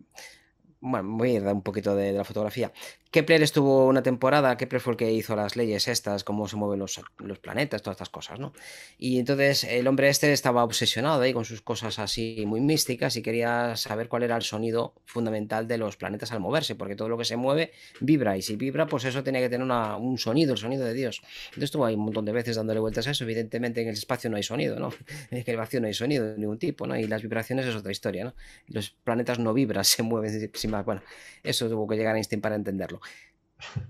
bueno, 0.86 1.18
voy 1.18 1.38
a 1.38 1.42
dar 1.42 1.54
un 1.54 1.62
poquito 1.62 1.96
de, 1.96 2.12
la 2.12 2.26
fotografía. 2.26 2.74
Kepler 3.10 3.42
estuvo 3.42 3.88
una 3.88 4.04
temporada, 4.04 4.58
Kepler 4.58 4.82
fue 4.82 4.94
el 4.94 4.98
que 4.98 5.12
hizo 5.14 5.34
las 5.36 5.56
leyes 5.56 5.88
estas, 5.88 6.26
cómo 6.26 6.48
se 6.48 6.58
mueven 6.58 6.80
los, 6.80 7.00
planetas, 7.40 7.82
todas 7.82 7.96
estas 7.96 8.10
cosas, 8.10 8.40
¿no? 8.40 8.54
Y 8.98 9.20
entonces 9.20 9.64
el 9.64 9.88
hombre 9.88 10.10
este 10.10 10.34
estaba 10.34 10.64
obsesionado 10.64 11.22
ahí 11.22 11.32
con 11.32 11.46
sus 11.46 11.62
cosas 11.62 12.00
así 12.00 12.44
muy 12.46 12.60
místicas 12.60 13.16
y 13.16 13.22
quería 13.22 13.78
saber 13.78 14.10
cuál 14.10 14.24
era 14.24 14.36
el 14.36 14.42
sonido 14.42 14.94
fundamental 15.06 15.68
de 15.68 15.78
los 15.78 15.96
planetas 15.96 16.34
al 16.34 16.42
moverse, 16.42 16.76
porque 16.76 16.96
todo 16.96 17.08
lo 17.08 17.18
que 17.18 17.24
se 17.24 17.38
mueve 17.38 17.72
vibra 18.02 18.36
y 18.36 18.42
si 18.42 18.58
vibra, 18.58 18.86
pues 18.88 19.06
eso 19.06 19.24
tiene 19.24 19.40
que 19.40 19.50
tener 19.50 19.66
un 19.66 20.18
sonido, 20.18 20.52
el 20.52 20.60
sonido 20.60 20.84
de 20.84 20.94
Dios. 20.94 21.22
Entonces 21.46 21.66
estuvo 21.66 21.86
ahí 21.86 21.96
un 21.96 22.02
montón 22.02 22.26
de 22.26 22.34
veces 22.34 22.58
dándole 22.58 22.82
vueltas 22.82 23.08
a 23.08 23.12
eso. 23.12 23.24
Evidentemente 23.24 23.82
en 23.82 23.88
el 23.88 23.94
espacio 23.94 24.30
no 24.30 24.36
hay 24.36 24.44
sonido, 24.44 24.78
¿no? 24.80 24.92
En 25.32 25.44
el 25.46 25.58
vacío 25.58 25.80
no 25.80 25.88
hay 25.88 25.94
sonido 25.94 26.26
de 26.26 26.38
ningún 26.38 26.60
tipo, 26.60 26.86
¿no? 26.88 26.98
Y 26.98 27.08
las 27.08 27.22
vibraciones 27.22 27.68
es 27.68 27.76
otra 27.76 27.92
historia, 27.92 28.26
¿no? 28.26 28.34
Los 28.68 28.90
planetas 28.90 29.40
no 29.40 29.54
vibran, 29.54 29.86
se 29.86 30.04
mueven 30.04 30.52
sin 30.54 30.73
bueno, 30.82 31.02
eso 31.44 31.70
tuvo 31.70 31.88
que 31.88 31.96
llegar 31.96 32.16
a 32.16 32.18
Einstein 32.18 32.42
para 32.42 32.56
entenderlo. 32.56 33.00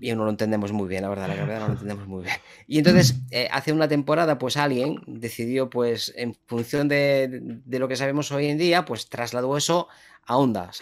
Y 0.00 0.12
no 0.14 0.24
lo 0.24 0.30
entendemos 0.30 0.72
muy 0.72 0.88
bien, 0.88 1.02
la 1.02 1.08
verdad, 1.08 1.28
la 1.28 1.34
verdad 1.34 1.60
no 1.60 1.66
lo 1.66 1.72
entendemos 1.72 2.06
muy 2.06 2.24
bien. 2.24 2.36
Y 2.66 2.78
entonces, 2.78 3.16
eh, 3.30 3.48
hace 3.50 3.72
una 3.72 3.88
temporada, 3.88 4.38
pues 4.38 4.56
alguien 4.56 5.00
decidió, 5.06 5.70
pues, 5.70 6.12
en 6.16 6.34
función 6.46 6.88
de, 6.88 7.60
lo 7.66 7.88
que 7.88 7.96
sabemos 7.96 8.30
hoy 8.32 8.46
en 8.46 8.58
día, 8.58 8.84
pues 8.84 9.08
trasladó 9.08 9.56
eso 9.56 9.88
a 10.26 10.36
ondas. 10.36 10.80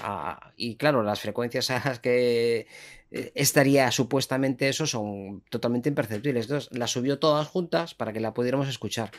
y 0.56 0.76
claro, 0.76 1.02
las 1.02 1.20
frecuencias 1.20 1.70
a 1.70 1.82
las 1.84 1.98
que 2.00 2.66
eh, 3.10 3.32
estaría 3.34 3.90
supuestamente 3.90 4.68
eso 4.68 4.86
son 4.86 5.42
totalmente 5.50 5.88
imperceptibles. 5.88 6.46
Entonces, 6.46 6.70
las 6.76 6.90
subió 6.90 7.18
todas 7.18 7.48
juntas 7.48 7.94
para 7.94 8.12
que 8.12 8.20
la 8.20 8.34
pudiéramos 8.34 8.68
escuchar. 8.68 9.10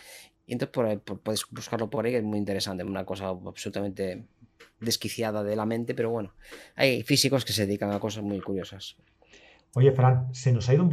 Y 0.45 0.53
entonces, 0.53 0.73
por, 1.03 1.19
puedes 1.21 1.45
buscarlo 1.49 1.89
por 1.89 2.05
ahí, 2.05 2.11
que 2.11 2.17
es 2.19 2.23
muy 2.23 2.37
interesante, 2.37 2.83
una 2.83 3.05
cosa 3.05 3.27
absolutamente 3.27 4.25
desquiciada 4.79 5.43
de 5.43 5.55
la 5.55 5.65
mente, 5.65 5.93
pero 5.93 6.09
bueno, 6.09 6.33
hay 6.75 7.03
físicos 7.03 7.45
que 7.45 7.53
se 7.53 7.65
dedican 7.65 7.91
a 7.91 7.99
cosas 7.99 8.23
muy 8.23 8.39
curiosas. 8.41 8.95
Oye, 9.75 9.91
Fran, 9.91 10.33
se 10.33 10.51
nos 10.51 10.69
ha 10.69 10.73
ido 10.73 10.83
un 10.83 10.89
poco 10.89 10.91